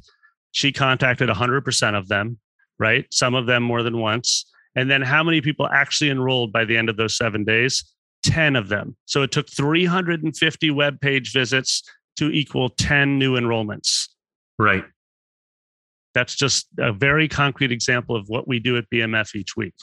She 0.51 0.71
contacted 0.71 1.29
100% 1.29 1.97
of 1.97 2.07
them, 2.07 2.37
right? 2.79 3.05
Some 3.11 3.35
of 3.35 3.45
them 3.45 3.63
more 3.63 3.83
than 3.83 3.97
once. 3.99 4.45
And 4.75 4.89
then 4.89 5.01
how 5.01 5.23
many 5.23 5.41
people 5.41 5.67
actually 5.67 6.09
enrolled 6.09 6.51
by 6.51 6.65
the 6.65 6.77
end 6.77 6.89
of 6.89 6.97
those 6.97 7.15
seven 7.15 7.43
days? 7.43 7.83
10 8.23 8.55
of 8.55 8.69
them. 8.69 8.95
So 9.05 9.21
it 9.21 9.31
took 9.31 9.49
350 9.49 10.71
web 10.71 10.99
page 11.01 11.33
visits 11.33 11.83
to 12.17 12.29
equal 12.31 12.69
10 12.69 13.19
new 13.19 13.35
enrollments. 13.35 14.07
Right. 14.57 14.85
That's 16.13 16.35
just 16.35 16.67
a 16.77 16.93
very 16.93 17.27
concrete 17.27 17.71
example 17.71 18.15
of 18.15 18.25
what 18.27 18.47
we 18.47 18.59
do 18.59 18.77
at 18.77 18.89
BMF 18.89 19.35
each 19.35 19.57
week. 19.57 19.73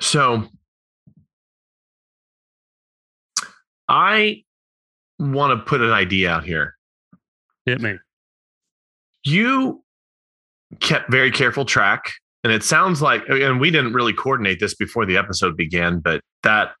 So 0.00 0.48
I 3.88 4.44
want 5.32 5.58
to 5.58 5.64
put 5.64 5.80
an 5.80 5.90
idea 5.90 6.30
out 6.30 6.44
here. 6.44 6.74
Hit 7.66 7.80
me. 7.80 7.98
You 9.24 9.82
kept 10.80 11.10
very 11.10 11.30
careful 11.30 11.64
track, 11.64 12.12
and 12.42 12.52
it 12.52 12.62
sounds 12.62 13.00
like, 13.00 13.22
and 13.28 13.60
we 13.60 13.70
didn't 13.70 13.94
really 13.94 14.12
coordinate 14.12 14.60
this 14.60 14.74
before 14.74 15.06
the 15.06 15.16
episode 15.16 15.56
began, 15.56 16.00
but 16.00 16.20
that 16.42 16.72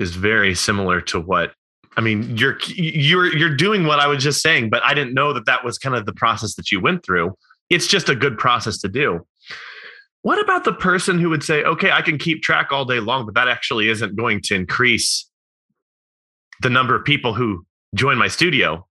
is 0.00 0.16
very 0.16 0.54
similar 0.54 1.00
to 1.00 1.20
what 1.20 1.52
I 1.96 2.00
mean, 2.00 2.36
you're 2.36 2.58
you're 2.66 3.36
you're 3.36 3.54
doing 3.54 3.84
what 3.84 4.00
I 4.00 4.06
was 4.06 4.22
just 4.22 4.42
saying, 4.42 4.70
but 4.70 4.82
I 4.82 4.94
didn't 4.94 5.14
know 5.14 5.32
that 5.32 5.46
that 5.46 5.64
was 5.64 5.78
kind 5.78 5.94
of 5.94 6.06
the 6.06 6.12
process 6.12 6.54
that 6.56 6.72
you 6.72 6.80
went 6.80 7.04
through. 7.04 7.36
It's 7.70 7.86
just 7.86 8.08
a 8.08 8.16
good 8.16 8.36
process 8.36 8.78
to 8.78 8.88
do. 8.88 9.26
What 10.22 10.40
about 10.40 10.64
the 10.64 10.72
person 10.72 11.18
who 11.18 11.30
would 11.30 11.44
say, 11.44 11.62
"Okay, 11.62 11.90
I 11.90 12.02
can 12.02 12.18
keep 12.18 12.42
track 12.42 12.72
all 12.72 12.84
day 12.84 12.98
long, 12.98 13.26
but 13.26 13.34
that 13.34 13.48
actually 13.48 13.88
isn't 13.88 14.16
going 14.16 14.40
to 14.42 14.54
increase 14.54 15.30
the 16.62 16.70
number 16.70 16.94
of 16.96 17.04
people 17.04 17.34
who 17.34 17.64
join 17.94 18.18
my 18.18 18.28
studio?" 18.28 18.86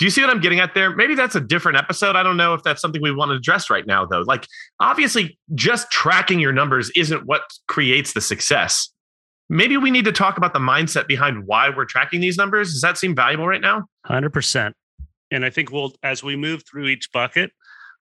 Do 0.00 0.04
you 0.04 0.10
see 0.10 0.20
what 0.22 0.30
I'm 0.30 0.40
getting 0.40 0.58
at 0.58 0.74
there? 0.74 0.94
Maybe 0.94 1.14
that's 1.14 1.36
a 1.36 1.40
different 1.40 1.78
episode. 1.78 2.16
I 2.16 2.24
don't 2.24 2.36
know 2.36 2.52
if 2.52 2.64
that's 2.64 2.80
something 2.80 3.00
we 3.00 3.12
want 3.12 3.30
to 3.30 3.36
address 3.36 3.70
right 3.70 3.86
now, 3.86 4.04
though. 4.04 4.22
Like, 4.22 4.44
obviously, 4.80 5.38
just 5.54 5.88
tracking 5.92 6.40
your 6.40 6.52
numbers 6.52 6.90
isn't 6.96 7.26
what 7.26 7.42
creates 7.68 8.12
the 8.12 8.20
success 8.20 8.92
maybe 9.48 9.76
we 9.76 9.90
need 9.90 10.04
to 10.04 10.12
talk 10.12 10.36
about 10.36 10.52
the 10.52 10.58
mindset 10.58 11.06
behind 11.06 11.46
why 11.46 11.70
we're 11.70 11.84
tracking 11.84 12.20
these 12.20 12.36
numbers. 12.36 12.72
Does 12.72 12.80
that 12.80 12.98
seem 12.98 13.14
valuable 13.14 13.46
right 13.46 13.60
now? 13.60 13.84
100%. 14.06 14.72
And 15.30 15.44
I 15.44 15.50
think 15.50 15.70
we'll, 15.70 15.92
as 16.02 16.22
we 16.22 16.36
move 16.36 16.62
through 16.68 16.86
each 16.88 17.10
bucket, 17.12 17.50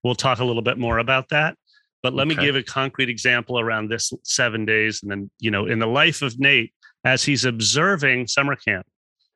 we'll 0.04 0.16
talk 0.16 0.40
a 0.40 0.46
little 0.46 0.62
bit 0.62 0.78
more 0.78 1.00
about 1.00 1.30
that. 1.30 1.56
But 2.02 2.14
let 2.14 2.28
okay. 2.28 2.36
me 2.36 2.46
give 2.46 2.56
a 2.56 2.64
concrete 2.64 3.10
example 3.10 3.60
around 3.60 3.90
this 3.90 4.12
seven 4.24 4.66
days. 4.66 5.02
And 5.02 5.12
then, 5.12 5.32
you 5.40 5.50
know, 5.50 5.66
in 5.66 5.80
the 5.80 5.88
life 5.88 6.22
of 6.22 6.38
Nate, 6.38 6.74
as 7.06 7.24
he's 7.24 7.46
observing 7.46 8.28
summer 8.28 8.56
camp, 8.56 8.86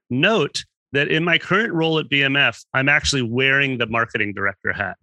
note 0.09 0.63
that 0.93 1.09
in 1.09 1.23
my 1.23 1.37
current 1.37 1.73
role 1.73 1.99
at 1.99 2.09
BMF, 2.09 2.63
I'm 2.73 2.89
actually 2.89 3.21
wearing 3.21 3.77
the 3.77 3.87
marketing 3.87 4.33
director 4.33 4.71
hat. 4.73 4.97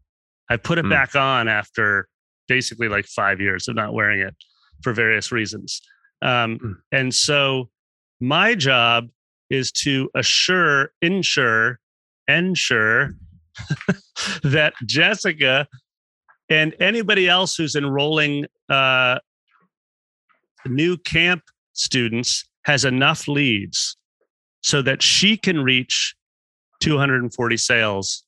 I 0.48 0.56
put 0.56 0.78
it 0.78 0.84
mm. 0.84 0.90
back 0.90 1.14
on 1.14 1.48
after 1.48 2.08
basically 2.48 2.88
like 2.88 3.06
five 3.06 3.40
years 3.40 3.68
of 3.68 3.76
not 3.76 3.94
wearing 3.94 4.20
it 4.20 4.34
for 4.82 4.92
various 4.92 5.32
reasons. 5.32 5.80
Um, 6.22 6.58
mm. 6.58 6.74
And 6.92 7.14
so 7.14 7.70
my 8.20 8.54
job 8.54 9.08
is 9.50 9.70
to 9.72 10.10
assure, 10.14 10.92
ensure, 11.02 11.78
ensure 12.28 13.14
that 14.42 14.74
Jessica 14.86 15.66
and 16.48 16.74
anybody 16.80 17.28
else 17.28 17.56
who's 17.56 17.74
enrolling 17.74 18.46
uh, 18.68 19.18
new 20.66 20.96
camp 20.98 21.42
students 21.72 22.46
has 22.64 22.84
enough 22.84 23.28
leads 23.28 23.96
so 24.64 24.80
that 24.80 25.02
she 25.02 25.36
can 25.36 25.62
reach 25.62 26.16
240 26.80 27.56
sales 27.58 28.24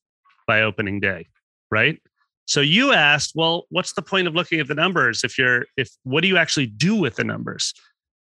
by 0.47 0.63
opening 0.63 1.01
day, 1.01 1.27
right? 1.71 1.99
So 2.45 2.61
you 2.61 2.93
asked, 2.93 3.33
well, 3.35 3.65
what's 3.71 3.95
the 3.95 4.03
point 4.03 4.29
of 4.29 4.35
looking 4.35 4.61
at 4.61 4.69
the 4.69 4.75
numbers 4.75 5.25
if 5.25 5.37
you're 5.37 5.65
if 5.77 5.91
what 6.05 6.21
do 6.21 6.29
you 6.29 6.37
actually 6.37 6.67
do 6.67 6.95
with 6.95 7.17
the 7.17 7.25
numbers? 7.25 7.75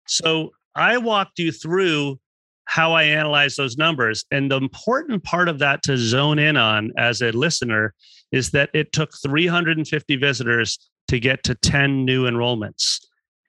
So 0.08 0.52
I 0.76 0.98
walked 0.98 1.40
you 1.40 1.52
through 1.52 2.20
how 2.66 2.94
I 2.94 3.04
analyze 3.04 3.58
those 3.58 3.78
numbers. 3.78 4.24
And 4.32 4.50
the 4.50 4.58
important 4.58 5.24
part 5.24 5.50
of 5.50 5.60
that 5.60 5.84
to 5.84 5.98
zone 5.98 6.40
in 6.40 6.56
on 6.56 6.94
as 6.98 7.22
a 7.22 7.32
listener 7.32 7.94
is 8.32 8.52
that 8.52 8.70
it 8.74 8.94
took 8.94 9.12
350 9.22 10.16
visitors 10.16 10.80
to 11.10 11.20
get 11.20 11.44
to 11.44 11.56
10 11.56 12.06
new 12.06 12.26
enrollments. 12.26 13.00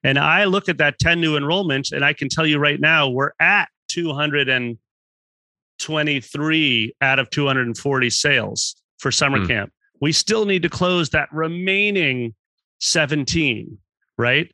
And 0.02 0.18
I 0.18 0.44
look 0.44 0.68
at 0.68 0.78
that 0.78 0.98
10 0.98 1.20
new 1.20 1.38
enrollments 1.38 1.92
and 1.92 2.04
I 2.04 2.12
can 2.12 2.28
tell 2.28 2.46
you 2.46 2.58
right 2.58 2.80
now, 2.80 3.08
we're 3.08 3.32
at 3.40 3.68
223 3.94 6.94
out 7.00 7.18
of 7.18 7.30
240 7.30 8.10
sales 8.10 8.76
for 8.98 9.10
summer 9.10 9.38
mm. 9.38 9.48
camp. 9.48 9.72
We 10.00 10.12
still 10.12 10.44
need 10.44 10.62
to 10.62 10.68
close 10.68 11.10
that 11.10 11.28
remaining 11.32 12.34
17, 12.80 13.78
right? 14.18 14.52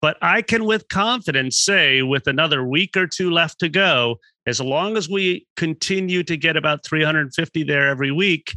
But 0.00 0.18
I 0.20 0.42
can 0.42 0.66
with 0.66 0.86
confidence 0.88 1.58
say, 1.58 2.02
with 2.02 2.26
another 2.26 2.62
week 2.62 2.94
or 2.94 3.06
two 3.06 3.30
left 3.30 3.58
to 3.60 3.70
go, 3.70 4.16
as 4.46 4.60
long 4.60 4.98
as 4.98 5.08
we 5.08 5.46
continue 5.56 6.22
to 6.24 6.36
get 6.36 6.58
about 6.58 6.84
350 6.84 7.62
there 7.62 7.88
every 7.88 8.10
week, 8.10 8.54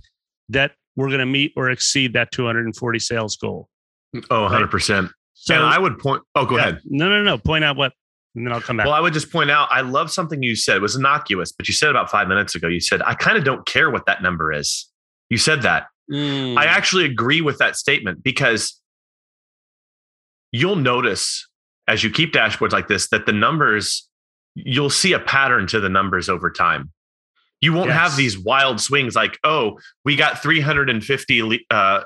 that 0.49 0.73
we're 0.97 1.07
going 1.07 1.19
to 1.19 1.25
meet 1.25 1.53
or 1.55 1.69
exceed 1.69 2.11
that 2.13 2.33
240 2.33 2.99
sales 2.99 3.37
goal. 3.37 3.69
Oh, 4.29 4.49
100%. 4.51 5.01
Right? 5.01 5.09
So 5.35 5.55
and 5.55 5.63
I 5.63 5.79
would 5.79 5.99
point, 5.99 6.21
oh, 6.35 6.45
go 6.45 6.57
yeah, 6.57 6.61
ahead. 6.61 6.81
No, 6.83 7.07
no, 7.07 7.23
no. 7.23 7.37
Point 7.37 7.63
out 7.63 7.77
what, 7.77 7.93
and 8.37 8.45
then 8.45 8.53
I'll 8.53 8.61
come 8.61 8.77
back. 8.77 8.85
Well, 8.85 8.93
I 8.93 8.99
would 8.99 9.13
just 9.13 9.31
point 9.31 9.49
out, 9.49 9.67
I 9.71 9.81
love 9.81 10.11
something 10.11 10.43
you 10.43 10.55
said. 10.55 10.77
It 10.77 10.81
was 10.81 10.95
innocuous, 10.95 11.51
but 11.51 11.67
you 11.67 11.73
said 11.73 11.89
about 11.89 12.11
five 12.11 12.27
minutes 12.27 12.53
ago, 12.53 12.67
you 12.67 12.79
said, 12.79 13.01
I 13.01 13.15
kind 13.15 13.35
of 13.35 13.43
don't 13.43 13.65
care 13.65 13.89
what 13.89 14.05
that 14.05 14.21
number 14.21 14.53
is. 14.53 14.87
You 15.31 15.37
said 15.37 15.63
that. 15.63 15.87
Mm. 16.11 16.55
I 16.55 16.65
actually 16.65 17.05
agree 17.05 17.41
with 17.41 17.57
that 17.57 17.75
statement 17.75 18.23
because 18.23 18.79
you'll 20.51 20.75
notice 20.75 21.47
as 21.87 22.03
you 22.03 22.11
keep 22.11 22.31
dashboards 22.31 22.71
like 22.71 22.87
this 22.87 23.09
that 23.09 23.25
the 23.25 23.33
numbers 23.33 24.07
you'll 24.53 24.89
see 24.89 25.13
a 25.13 25.19
pattern 25.19 25.67
to 25.67 25.79
the 25.79 25.89
numbers 25.89 26.29
over 26.29 26.49
time 26.49 26.91
you 27.59 27.73
won't 27.73 27.89
yes. 27.89 27.99
have 27.99 28.15
these 28.15 28.37
wild 28.37 28.79
swings 28.79 29.15
like 29.15 29.37
oh 29.43 29.77
we 30.05 30.15
got 30.15 30.41
350 30.41 31.65
uh, 31.69 32.01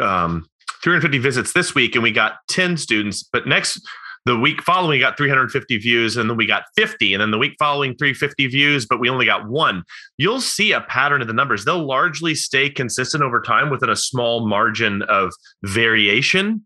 um, 0.00 0.46
350 0.82 1.18
visits 1.18 1.52
this 1.52 1.74
week 1.74 1.94
and 1.94 2.02
we 2.02 2.10
got 2.10 2.36
10 2.48 2.78
students 2.78 3.22
but 3.22 3.46
next 3.46 3.86
the 4.24 4.38
week 4.38 4.62
following 4.62 4.90
we 4.90 4.98
got 4.98 5.16
350 5.16 5.78
views 5.78 6.16
and 6.16 6.30
then 6.30 6.36
we 6.36 6.46
got 6.46 6.64
50 6.76 7.12
and 7.12 7.20
then 7.20 7.30
the 7.30 7.38
week 7.38 7.56
following 7.58 7.94
350 7.94 8.46
views 8.46 8.86
but 8.86 8.98
we 8.98 9.10
only 9.10 9.26
got 9.26 9.48
one. 9.48 9.82
You'll 10.16 10.40
see 10.40 10.72
a 10.72 10.80
pattern 10.80 11.20
of 11.20 11.26
the 11.26 11.34
numbers. 11.34 11.64
They'll 11.64 11.86
largely 11.86 12.34
stay 12.34 12.70
consistent 12.70 13.22
over 13.22 13.40
time 13.40 13.70
within 13.70 13.90
a 13.90 13.96
small 13.96 14.46
margin 14.46 15.02
of 15.02 15.32
variation. 15.62 16.64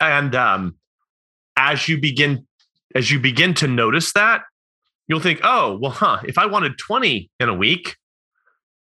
And 0.00 0.34
um, 0.34 0.76
as 1.56 1.88
you 1.88 2.00
begin 2.00 2.46
as 2.94 3.10
you 3.10 3.18
begin 3.18 3.54
to 3.54 3.66
notice 3.66 4.12
that, 4.12 4.42
you'll 5.08 5.20
think, 5.20 5.40
oh, 5.42 5.78
well, 5.80 5.92
huh, 5.92 6.20
if 6.24 6.36
I 6.36 6.46
wanted 6.46 6.78
20 6.78 7.30
in 7.40 7.48
a 7.48 7.54
week, 7.54 7.96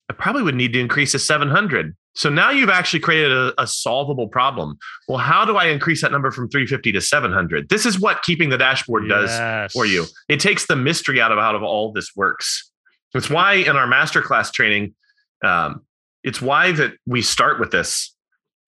I 0.09 0.13
probably 0.13 0.41
would 0.41 0.55
need 0.55 0.73
to 0.73 0.79
increase 0.79 1.11
to 1.11 1.19
700. 1.19 1.95
So 2.15 2.29
now 2.29 2.51
you've 2.51 2.69
actually 2.69 2.99
created 3.01 3.31
a, 3.31 3.53
a, 3.61 3.67
solvable 3.67 4.27
problem. 4.27 4.77
Well, 5.07 5.19
how 5.19 5.45
do 5.45 5.57
I 5.57 5.67
increase 5.67 6.01
that 6.01 6.11
number 6.11 6.31
from 6.31 6.49
350 6.49 6.91
to 6.93 7.01
700? 7.01 7.69
This 7.69 7.85
is 7.85 7.99
what 7.99 8.23
keeping 8.23 8.49
the 8.49 8.57
dashboard 8.57 9.07
yes. 9.07 9.37
does 9.37 9.71
for 9.71 9.85
you. 9.85 10.05
It 10.27 10.39
takes 10.39 10.65
the 10.65 10.75
mystery 10.75 11.21
out 11.21 11.31
of 11.31 11.37
of 11.37 11.63
all 11.63 11.91
this 11.91 12.15
works. 12.15 12.71
It's 13.13 13.29
why 13.29 13.53
in 13.53 13.75
our 13.75 13.87
masterclass 13.87 14.51
training, 14.51 14.95
um, 15.43 15.85
it's 16.23 16.41
why 16.41 16.71
that 16.73 16.93
we 17.05 17.21
start 17.21 17.59
with 17.59 17.71
this 17.71 18.13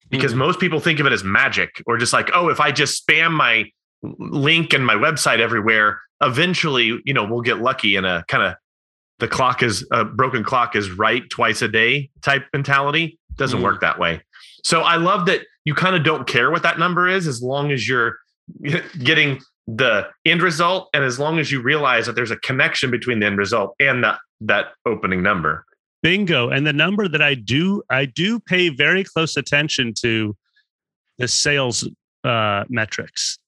because 0.08 0.32
mm-hmm. 0.32 0.40
most 0.40 0.60
people 0.60 0.80
think 0.80 1.00
of 1.00 1.06
it 1.06 1.12
as 1.12 1.24
magic 1.24 1.82
or 1.86 1.98
just 1.98 2.12
like, 2.12 2.30
oh, 2.34 2.48
if 2.48 2.60
I 2.60 2.70
just 2.72 3.06
spam 3.06 3.32
my 3.32 3.64
link 4.02 4.72
and 4.72 4.86
my 4.86 4.94
website 4.94 5.40
everywhere, 5.40 6.00
eventually, 6.20 7.00
you 7.04 7.14
know, 7.14 7.24
we'll 7.24 7.40
get 7.40 7.58
lucky 7.58 7.96
in 7.96 8.04
a 8.04 8.24
kind 8.28 8.44
of 8.44 8.54
the 9.22 9.28
clock 9.28 9.62
is 9.62 9.86
a 9.92 10.04
broken 10.04 10.42
clock 10.42 10.74
is 10.74 10.90
right 10.90 11.22
twice 11.30 11.62
a 11.62 11.68
day 11.68 12.10
type 12.22 12.44
mentality. 12.52 13.20
Doesn't 13.36 13.60
mm. 13.60 13.62
work 13.62 13.80
that 13.80 13.96
way. 13.96 14.20
So 14.64 14.80
I 14.80 14.96
love 14.96 15.26
that 15.26 15.42
you 15.64 15.74
kind 15.74 15.94
of 15.94 16.02
don't 16.02 16.26
care 16.26 16.50
what 16.50 16.64
that 16.64 16.76
number 16.76 17.06
is 17.06 17.28
as 17.28 17.40
long 17.40 17.70
as 17.70 17.88
you're 17.88 18.16
getting 18.98 19.40
the 19.68 20.08
end 20.24 20.42
result 20.42 20.88
and 20.92 21.04
as 21.04 21.20
long 21.20 21.38
as 21.38 21.52
you 21.52 21.62
realize 21.62 22.06
that 22.06 22.16
there's 22.16 22.32
a 22.32 22.36
connection 22.38 22.90
between 22.90 23.20
the 23.20 23.26
end 23.26 23.38
result 23.38 23.76
and 23.78 24.02
that 24.02 24.18
that 24.40 24.72
opening 24.86 25.22
number. 25.22 25.64
Bingo. 26.02 26.50
And 26.50 26.66
the 26.66 26.72
number 26.72 27.06
that 27.06 27.22
I 27.22 27.34
do, 27.34 27.80
I 27.90 28.06
do 28.06 28.40
pay 28.40 28.70
very 28.70 29.04
close 29.04 29.36
attention 29.36 29.94
to 30.00 30.36
the 31.18 31.28
sales 31.28 31.88
uh, 32.24 32.64
metrics. 32.68 33.38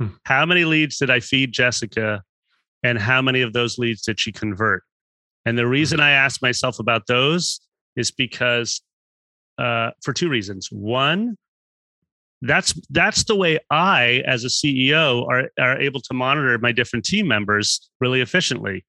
Hmm. 0.00 0.08
How 0.24 0.44
many 0.46 0.64
leads 0.64 0.98
did 0.98 1.10
I 1.10 1.20
feed 1.20 1.52
Jessica? 1.52 2.24
And 2.82 2.98
how 2.98 3.22
many 3.22 3.42
of 3.42 3.52
those 3.52 3.78
leads 3.78 4.02
did 4.02 4.18
she 4.18 4.32
convert? 4.32 4.82
And 5.46 5.56
the 5.56 5.66
reason 5.66 6.00
I 6.00 6.10
ask 6.10 6.42
myself 6.42 6.78
about 6.78 7.06
those 7.06 7.60
is 7.94 8.10
because 8.10 8.82
uh, 9.58 9.90
for 10.02 10.12
two 10.12 10.28
reasons. 10.28 10.68
One, 10.70 11.38
that's 12.42 12.74
that's 12.90 13.24
the 13.24 13.36
way 13.36 13.58
I, 13.70 14.22
as 14.26 14.44
a 14.44 14.48
CEO, 14.48 15.26
are 15.28 15.48
are 15.58 15.80
able 15.80 16.00
to 16.00 16.14
monitor 16.14 16.58
my 16.58 16.72
different 16.72 17.06
team 17.06 17.26
members 17.26 17.88
really 18.00 18.20
efficiently 18.20 18.84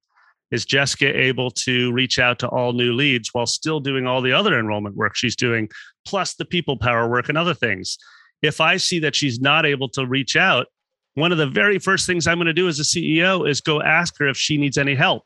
is 0.52 0.66
Jessica 0.66 1.08
able 1.08 1.52
to 1.52 1.92
reach 1.92 2.20
out 2.20 2.40
to 2.40 2.48
all 2.48 2.74
new 2.74 2.94
leads 2.94 3.34
while 3.34 3.46
still 3.46 3.80
doing 3.80 4.08
all 4.08 4.22
the 4.22 4.32
other 4.32 4.58
enrollment 4.58 4.96
work 4.96 5.16
she's 5.16 5.36
doing, 5.36 5.70
plus 6.06 6.36
the 6.36 6.46
people 6.46 6.78
power 6.78 7.10
work 7.10 7.30
and 7.30 7.38
other 7.38 7.54
things? 7.54 7.98
If 8.42 8.62
I 8.62 8.78
see 8.78 9.00
that 9.00 9.16
she's 9.16 9.42
not 9.42 9.66
able 9.66 9.90
to 9.90 10.06
reach 10.06 10.36
out, 10.36 10.68
one 11.16 11.32
of 11.32 11.38
the 11.38 11.48
very 11.48 11.80
first 11.80 12.08
things 12.08 12.28
I'm 12.28 12.38
going 12.38 12.48
to 12.48 12.54
do 12.54 12.68
as 12.68 12.80
a 12.80 12.84
CEO 12.84 13.50
is 13.50 13.60
go 13.60 13.82
ask 13.82 14.18
her 14.20 14.28
if 14.28 14.38
she 14.38 14.58
needs 14.58 14.78
any 14.78 14.96
help. 14.96 15.24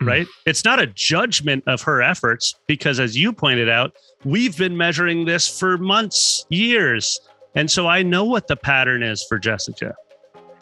Hmm. 0.00 0.08
Right? 0.08 0.26
It's 0.46 0.64
not 0.64 0.80
a 0.80 0.86
judgment 0.86 1.64
of 1.66 1.82
her 1.82 2.02
efforts 2.02 2.54
because, 2.66 2.98
as 3.00 3.16
you 3.16 3.32
pointed 3.32 3.68
out, 3.68 3.92
we've 4.24 4.56
been 4.56 4.76
measuring 4.76 5.24
this 5.24 5.58
for 5.58 5.78
months, 5.78 6.46
years. 6.48 7.20
And 7.54 7.70
so 7.70 7.86
I 7.86 8.02
know 8.02 8.24
what 8.24 8.48
the 8.48 8.56
pattern 8.56 9.02
is 9.02 9.24
for 9.28 9.38
Jessica. 9.38 9.94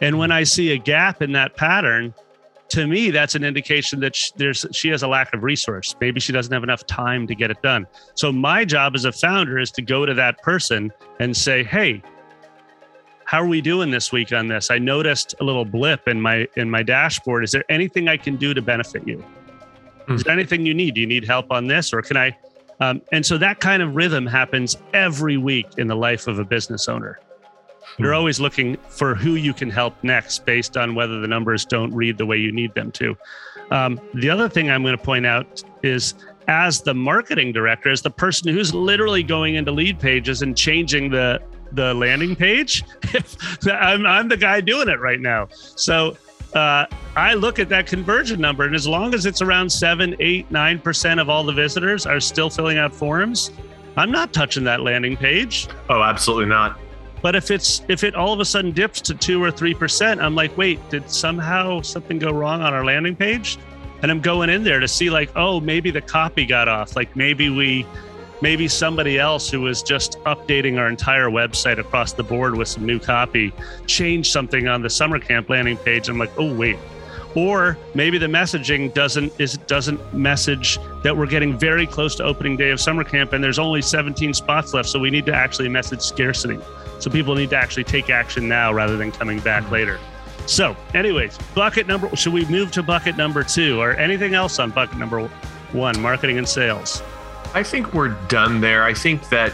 And 0.00 0.18
when 0.18 0.32
I 0.32 0.42
see 0.42 0.72
a 0.72 0.78
gap 0.78 1.22
in 1.22 1.32
that 1.32 1.56
pattern, 1.56 2.12
to 2.70 2.86
me, 2.86 3.10
that's 3.10 3.34
an 3.34 3.44
indication 3.44 4.00
that 4.00 4.16
she, 4.16 4.32
there's 4.36 4.66
she 4.72 4.88
has 4.88 5.02
a 5.02 5.08
lack 5.08 5.32
of 5.34 5.42
resource. 5.42 5.94
Maybe 6.00 6.20
she 6.20 6.32
doesn't 6.32 6.52
have 6.52 6.62
enough 6.62 6.86
time 6.86 7.26
to 7.26 7.34
get 7.34 7.50
it 7.50 7.60
done. 7.62 7.86
So 8.14 8.32
my 8.32 8.64
job 8.64 8.94
as 8.94 9.04
a 9.04 9.12
founder 9.12 9.58
is 9.58 9.70
to 9.72 9.82
go 9.82 10.06
to 10.06 10.14
that 10.14 10.42
person 10.42 10.90
and 11.20 11.36
say, 11.36 11.62
"Hey, 11.62 12.02
how 13.32 13.40
are 13.40 13.46
we 13.46 13.62
doing 13.62 13.90
this 13.90 14.12
week 14.12 14.30
on 14.30 14.46
this? 14.46 14.70
I 14.70 14.76
noticed 14.76 15.34
a 15.40 15.44
little 15.44 15.64
blip 15.64 16.06
in 16.06 16.20
my 16.20 16.46
in 16.56 16.70
my 16.70 16.82
dashboard. 16.82 17.44
Is 17.44 17.50
there 17.50 17.64
anything 17.70 18.06
I 18.06 18.18
can 18.18 18.36
do 18.36 18.52
to 18.52 18.60
benefit 18.60 19.08
you? 19.08 19.24
Mm. 20.06 20.16
Is 20.16 20.24
there 20.24 20.34
anything 20.34 20.66
you 20.66 20.74
need? 20.74 20.96
Do 20.96 21.00
you 21.00 21.06
need 21.06 21.24
help 21.24 21.50
on 21.50 21.66
this, 21.66 21.94
or 21.94 22.02
can 22.02 22.18
I?" 22.18 22.36
Um, 22.80 23.00
and 23.10 23.24
so 23.24 23.38
that 23.38 23.58
kind 23.58 23.82
of 23.82 23.96
rhythm 23.96 24.26
happens 24.26 24.76
every 24.92 25.38
week 25.38 25.66
in 25.78 25.86
the 25.86 25.96
life 25.96 26.26
of 26.26 26.40
a 26.40 26.44
business 26.44 26.90
owner. 26.90 27.20
You're 27.98 28.12
hmm. 28.12 28.18
always 28.18 28.38
looking 28.38 28.76
for 28.90 29.14
who 29.14 29.36
you 29.36 29.54
can 29.54 29.70
help 29.70 29.94
next 30.04 30.44
based 30.44 30.76
on 30.76 30.94
whether 30.94 31.18
the 31.18 31.28
numbers 31.28 31.64
don't 31.64 31.94
read 31.94 32.18
the 32.18 32.26
way 32.26 32.36
you 32.36 32.52
need 32.52 32.74
them 32.74 32.92
to. 32.92 33.16
Um, 33.70 33.98
the 34.12 34.28
other 34.28 34.50
thing 34.50 34.70
I'm 34.70 34.82
going 34.82 34.96
to 34.96 35.02
point 35.02 35.24
out 35.24 35.64
is 35.82 36.12
as 36.48 36.82
the 36.82 36.92
marketing 36.92 37.52
director, 37.52 37.90
as 37.90 38.02
the 38.02 38.10
person 38.10 38.52
who's 38.52 38.74
literally 38.74 39.22
going 39.22 39.54
into 39.54 39.72
Leadpages 39.72 40.42
and 40.42 40.54
changing 40.54 41.10
the 41.10 41.40
the 41.74 41.94
landing 41.94 42.36
page, 42.36 42.84
I'm, 43.64 44.06
I'm 44.06 44.28
the 44.28 44.36
guy 44.36 44.60
doing 44.60 44.88
it 44.88 45.00
right 45.00 45.20
now. 45.20 45.48
So 45.52 46.16
uh, 46.54 46.86
I 47.16 47.34
look 47.34 47.58
at 47.58 47.68
that 47.70 47.86
conversion 47.86 48.40
number, 48.40 48.64
and 48.64 48.74
as 48.74 48.86
long 48.86 49.14
as 49.14 49.26
it's 49.26 49.42
around 49.42 49.70
seven, 49.70 50.14
eight, 50.20 50.50
nine 50.50 50.78
percent 50.78 51.20
of 51.20 51.28
all 51.28 51.44
the 51.44 51.52
visitors 51.52 52.06
are 52.06 52.20
still 52.20 52.50
filling 52.50 52.78
out 52.78 52.94
forms, 52.94 53.50
I'm 53.96 54.10
not 54.10 54.32
touching 54.32 54.64
that 54.64 54.80
landing 54.80 55.16
page. 55.16 55.68
Oh, 55.88 56.02
absolutely 56.02 56.46
not. 56.46 56.78
But 57.22 57.36
if 57.36 57.50
it's 57.50 57.82
if 57.88 58.04
it 58.04 58.14
all 58.14 58.32
of 58.32 58.40
a 58.40 58.44
sudden 58.44 58.72
dips 58.72 59.00
to 59.02 59.14
two 59.14 59.42
or 59.42 59.50
three 59.50 59.74
percent, 59.74 60.20
I'm 60.20 60.34
like, 60.34 60.56
wait, 60.58 60.86
did 60.90 61.08
somehow 61.10 61.80
something 61.80 62.18
go 62.18 62.32
wrong 62.32 62.62
on 62.62 62.74
our 62.74 62.84
landing 62.84 63.16
page? 63.16 63.58
And 64.02 64.10
I'm 64.10 64.20
going 64.20 64.50
in 64.50 64.64
there 64.64 64.80
to 64.80 64.88
see 64.88 65.10
like, 65.10 65.30
oh, 65.36 65.60
maybe 65.60 65.92
the 65.92 66.00
copy 66.00 66.44
got 66.44 66.66
off. 66.66 66.96
Like 66.96 67.14
maybe 67.14 67.48
we 67.48 67.86
maybe 68.42 68.66
somebody 68.66 69.18
else 69.18 69.48
who 69.48 69.60
was 69.60 69.82
just 69.82 70.18
updating 70.24 70.76
our 70.78 70.88
entire 70.88 71.30
website 71.30 71.78
across 71.78 72.12
the 72.12 72.24
board 72.24 72.56
with 72.56 72.68
some 72.68 72.84
new 72.84 72.98
copy 72.98 73.52
changed 73.86 74.30
something 74.30 74.66
on 74.66 74.82
the 74.82 74.90
summer 74.90 75.18
camp 75.18 75.48
landing 75.48 75.76
page. 75.78 76.08
I'm 76.08 76.18
like, 76.18 76.32
oh 76.36 76.52
wait. 76.54 76.76
Or 77.34 77.78
maybe 77.94 78.18
the 78.18 78.26
messaging 78.26 78.92
doesn't 78.92 79.32
is 79.40 79.56
doesn't 79.56 80.12
message 80.12 80.78
that 81.02 81.16
we're 81.16 81.26
getting 81.26 81.56
very 81.56 81.86
close 81.86 82.14
to 82.16 82.24
opening 82.24 82.58
day 82.58 82.70
of 82.70 82.80
summer 82.80 83.04
camp 83.04 83.32
and 83.32 83.42
there's 83.42 83.60
only 83.60 83.80
17 83.80 84.34
spots 84.34 84.74
left. 84.74 84.88
So 84.88 84.98
we 84.98 85.08
need 85.08 85.24
to 85.26 85.34
actually 85.34 85.68
message 85.68 86.02
scarcity. 86.02 86.58
So 86.98 87.10
people 87.10 87.34
need 87.34 87.50
to 87.50 87.56
actually 87.56 87.84
take 87.84 88.10
action 88.10 88.48
now 88.48 88.72
rather 88.74 88.96
than 88.96 89.12
coming 89.12 89.38
back 89.40 89.62
mm-hmm. 89.62 89.72
later. 89.72 89.98
So, 90.46 90.76
anyways, 90.92 91.38
bucket 91.54 91.86
number, 91.86 92.14
should 92.16 92.32
we 92.32 92.44
move 92.46 92.72
to 92.72 92.82
bucket 92.82 93.16
number 93.16 93.44
two 93.44 93.80
or 93.80 93.92
anything 93.92 94.34
else 94.34 94.58
on 94.58 94.70
bucket 94.70 94.98
number 94.98 95.28
one, 95.70 96.00
marketing 96.00 96.38
and 96.38 96.48
sales? 96.48 97.00
I 97.54 97.62
think 97.62 97.92
we're 97.92 98.14
done 98.28 98.60
there. 98.60 98.82
I 98.82 98.94
think 98.94 99.28
that 99.28 99.52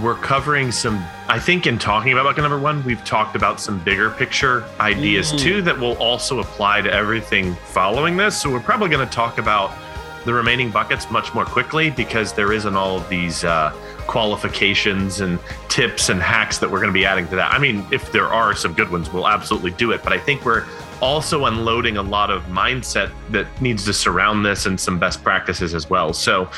we're 0.00 0.14
covering 0.14 0.70
some, 0.70 1.04
I 1.28 1.38
think 1.38 1.66
in 1.66 1.78
talking 1.78 2.12
about 2.12 2.24
bucket 2.24 2.42
number 2.42 2.58
one, 2.58 2.84
we've 2.84 3.04
talked 3.04 3.34
about 3.34 3.60
some 3.60 3.78
bigger 3.80 4.10
picture 4.10 4.64
ideas 4.78 5.32
mm. 5.32 5.38
too 5.38 5.62
that 5.62 5.78
will 5.78 5.96
also 5.98 6.38
apply 6.38 6.82
to 6.82 6.92
everything 6.92 7.54
following 7.66 8.16
this. 8.16 8.40
So 8.40 8.50
we're 8.50 8.60
probably 8.60 8.88
going 8.88 9.06
to 9.06 9.12
talk 9.12 9.38
about 9.38 9.76
the 10.24 10.32
remaining 10.32 10.70
buckets 10.70 11.10
much 11.10 11.34
more 11.34 11.44
quickly 11.44 11.90
because 11.90 12.32
there 12.32 12.52
isn't 12.52 12.76
all 12.76 12.96
of 12.96 13.08
these 13.08 13.44
uh, 13.44 13.74
qualifications 14.06 15.20
and 15.20 15.38
tips 15.68 16.08
and 16.08 16.20
hacks 16.20 16.58
that 16.58 16.70
we're 16.70 16.80
going 16.80 16.92
to 16.92 16.98
be 16.98 17.04
adding 17.04 17.26
to 17.28 17.36
that. 17.36 17.52
I 17.52 17.58
mean, 17.58 17.86
if 17.90 18.12
there 18.12 18.26
are 18.26 18.54
some 18.54 18.72
good 18.72 18.90
ones, 18.90 19.12
we'll 19.12 19.28
absolutely 19.28 19.72
do 19.72 19.92
it. 19.92 20.02
But 20.02 20.12
I 20.12 20.18
think 20.18 20.44
we're 20.44 20.66
also 21.00 21.46
unloading 21.46 21.96
a 21.96 22.02
lot 22.02 22.30
of 22.30 22.42
mindset 22.44 23.12
that 23.30 23.46
needs 23.60 23.84
to 23.84 23.92
surround 23.92 24.46
this 24.46 24.66
and 24.66 24.78
some 24.78 24.98
best 24.98 25.22
practices 25.22 25.74
as 25.74 25.90
well. 25.90 26.12
So, 26.12 26.48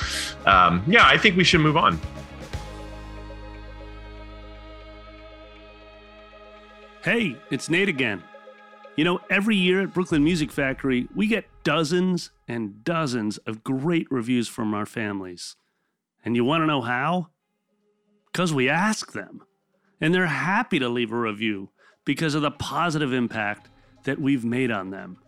um, 0.46 0.84
yeah, 0.86 1.06
I 1.06 1.16
think 1.16 1.36
we 1.36 1.44
should 1.44 1.60
move 1.60 1.76
on. 1.76 1.98
Hey, 7.02 7.36
it's 7.50 7.68
Nate 7.68 7.88
again. 7.88 8.22
You 8.96 9.04
know, 9.04 9.20
every 9.28 9.56
year 9.56 9.82
at 9.82 9.92
Brooklyn 9.92 10.22
Music 10.22 10.52
Factory, 10.52 11.08
we 11.14 11.26
get 11.26 11.46
dozens 11.64 12.30
and 12.46 12.84
dozens 12.84 13.38
of 13.38 13.64
great 13.64 14.06
reviews 14.10 14.48
from 14.48 14.72
our 14.72 14.86
families. 14.86 15.56
And 16.24 16.36
you 16.36 16.44
want 16.44 16.62
to 16.62 16.66
know 16.66 16.80
how? 16.80 17.28
Because 18.34 18.52
we 18.52 18.68
ask 18.68 19.12
them. 19.12 19.42
And 20.00 20.12
they're 20.12 20.26
happy 20.26 20.80
to 20.80 20.88
leave 20.88 21.12
a 21.12 21.16
review 21.16 21.70
because 22.04 22.34
of 22.34 22.42
the 22.42 22.50
positive 22.50 23.12
impact 23.12 23.70
that 24.02 24.20
we've 24.20 24.44
made 24.44 24.72
on 24.72 24.90
them. 24.90 25.18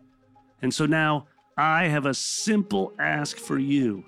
And 0.61 0.75
so 0.75 0.87
now 0.87 1.29
I 1.57 1.85
have 1.85 2.05
a 2.05 2.13
simple 2.13 2.93
ask 2.99 3.37
for 3.37 3.61
you. 3.61 4.03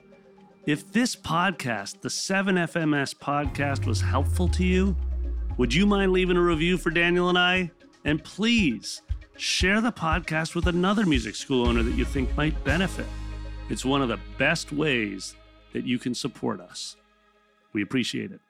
If 0.67 0.93
this 0.93 1.15
podcast, 1.15 2.01
the 2.01 2.09
7FMS 2.09 3.15
podcast, 3.15 3.87
was 3.87 4.01
helpful 4.01 4.49
to 4.49 4.65
you, 4.65 4.97
would 5.59 5.73
you 5.73 5.87
mind 5.87 6.11
leaving 6.13 6.37
a 6.37 6.43
review 6.43 6.77
for 6.77 6.91
Daniel 6.91 7.29
and 7.29 7.39
I? 7.39 7.71
And 8.05 8.23
please 8.25 9.03
share 9.37 9.81
the 9.81 9.93
podcast 9.93 10.57
with 10.57 10.67
another 10.67 11.07
music 11.07 11.37
school 11.37 11.69
owner 11.69 11.85
that 11.85 11.95
you 11.95 12.05
think 12.05 12.37
might 12.37 12.65
benefit. 12.65 13.07
It's 13.71 13.85
one 13.85 14.03
of 14.03 14.09
the 14.09 14.19
best 14.39 14.73
ways 14.73 15.37
that 15.73 15.87
you 15.87 16.01
can 16.01 16.17
support 16.17 16.61
us. 16.61 16.97
We 17.73 17.83
appreciate 17.83 18.33
it. 18.33 18.41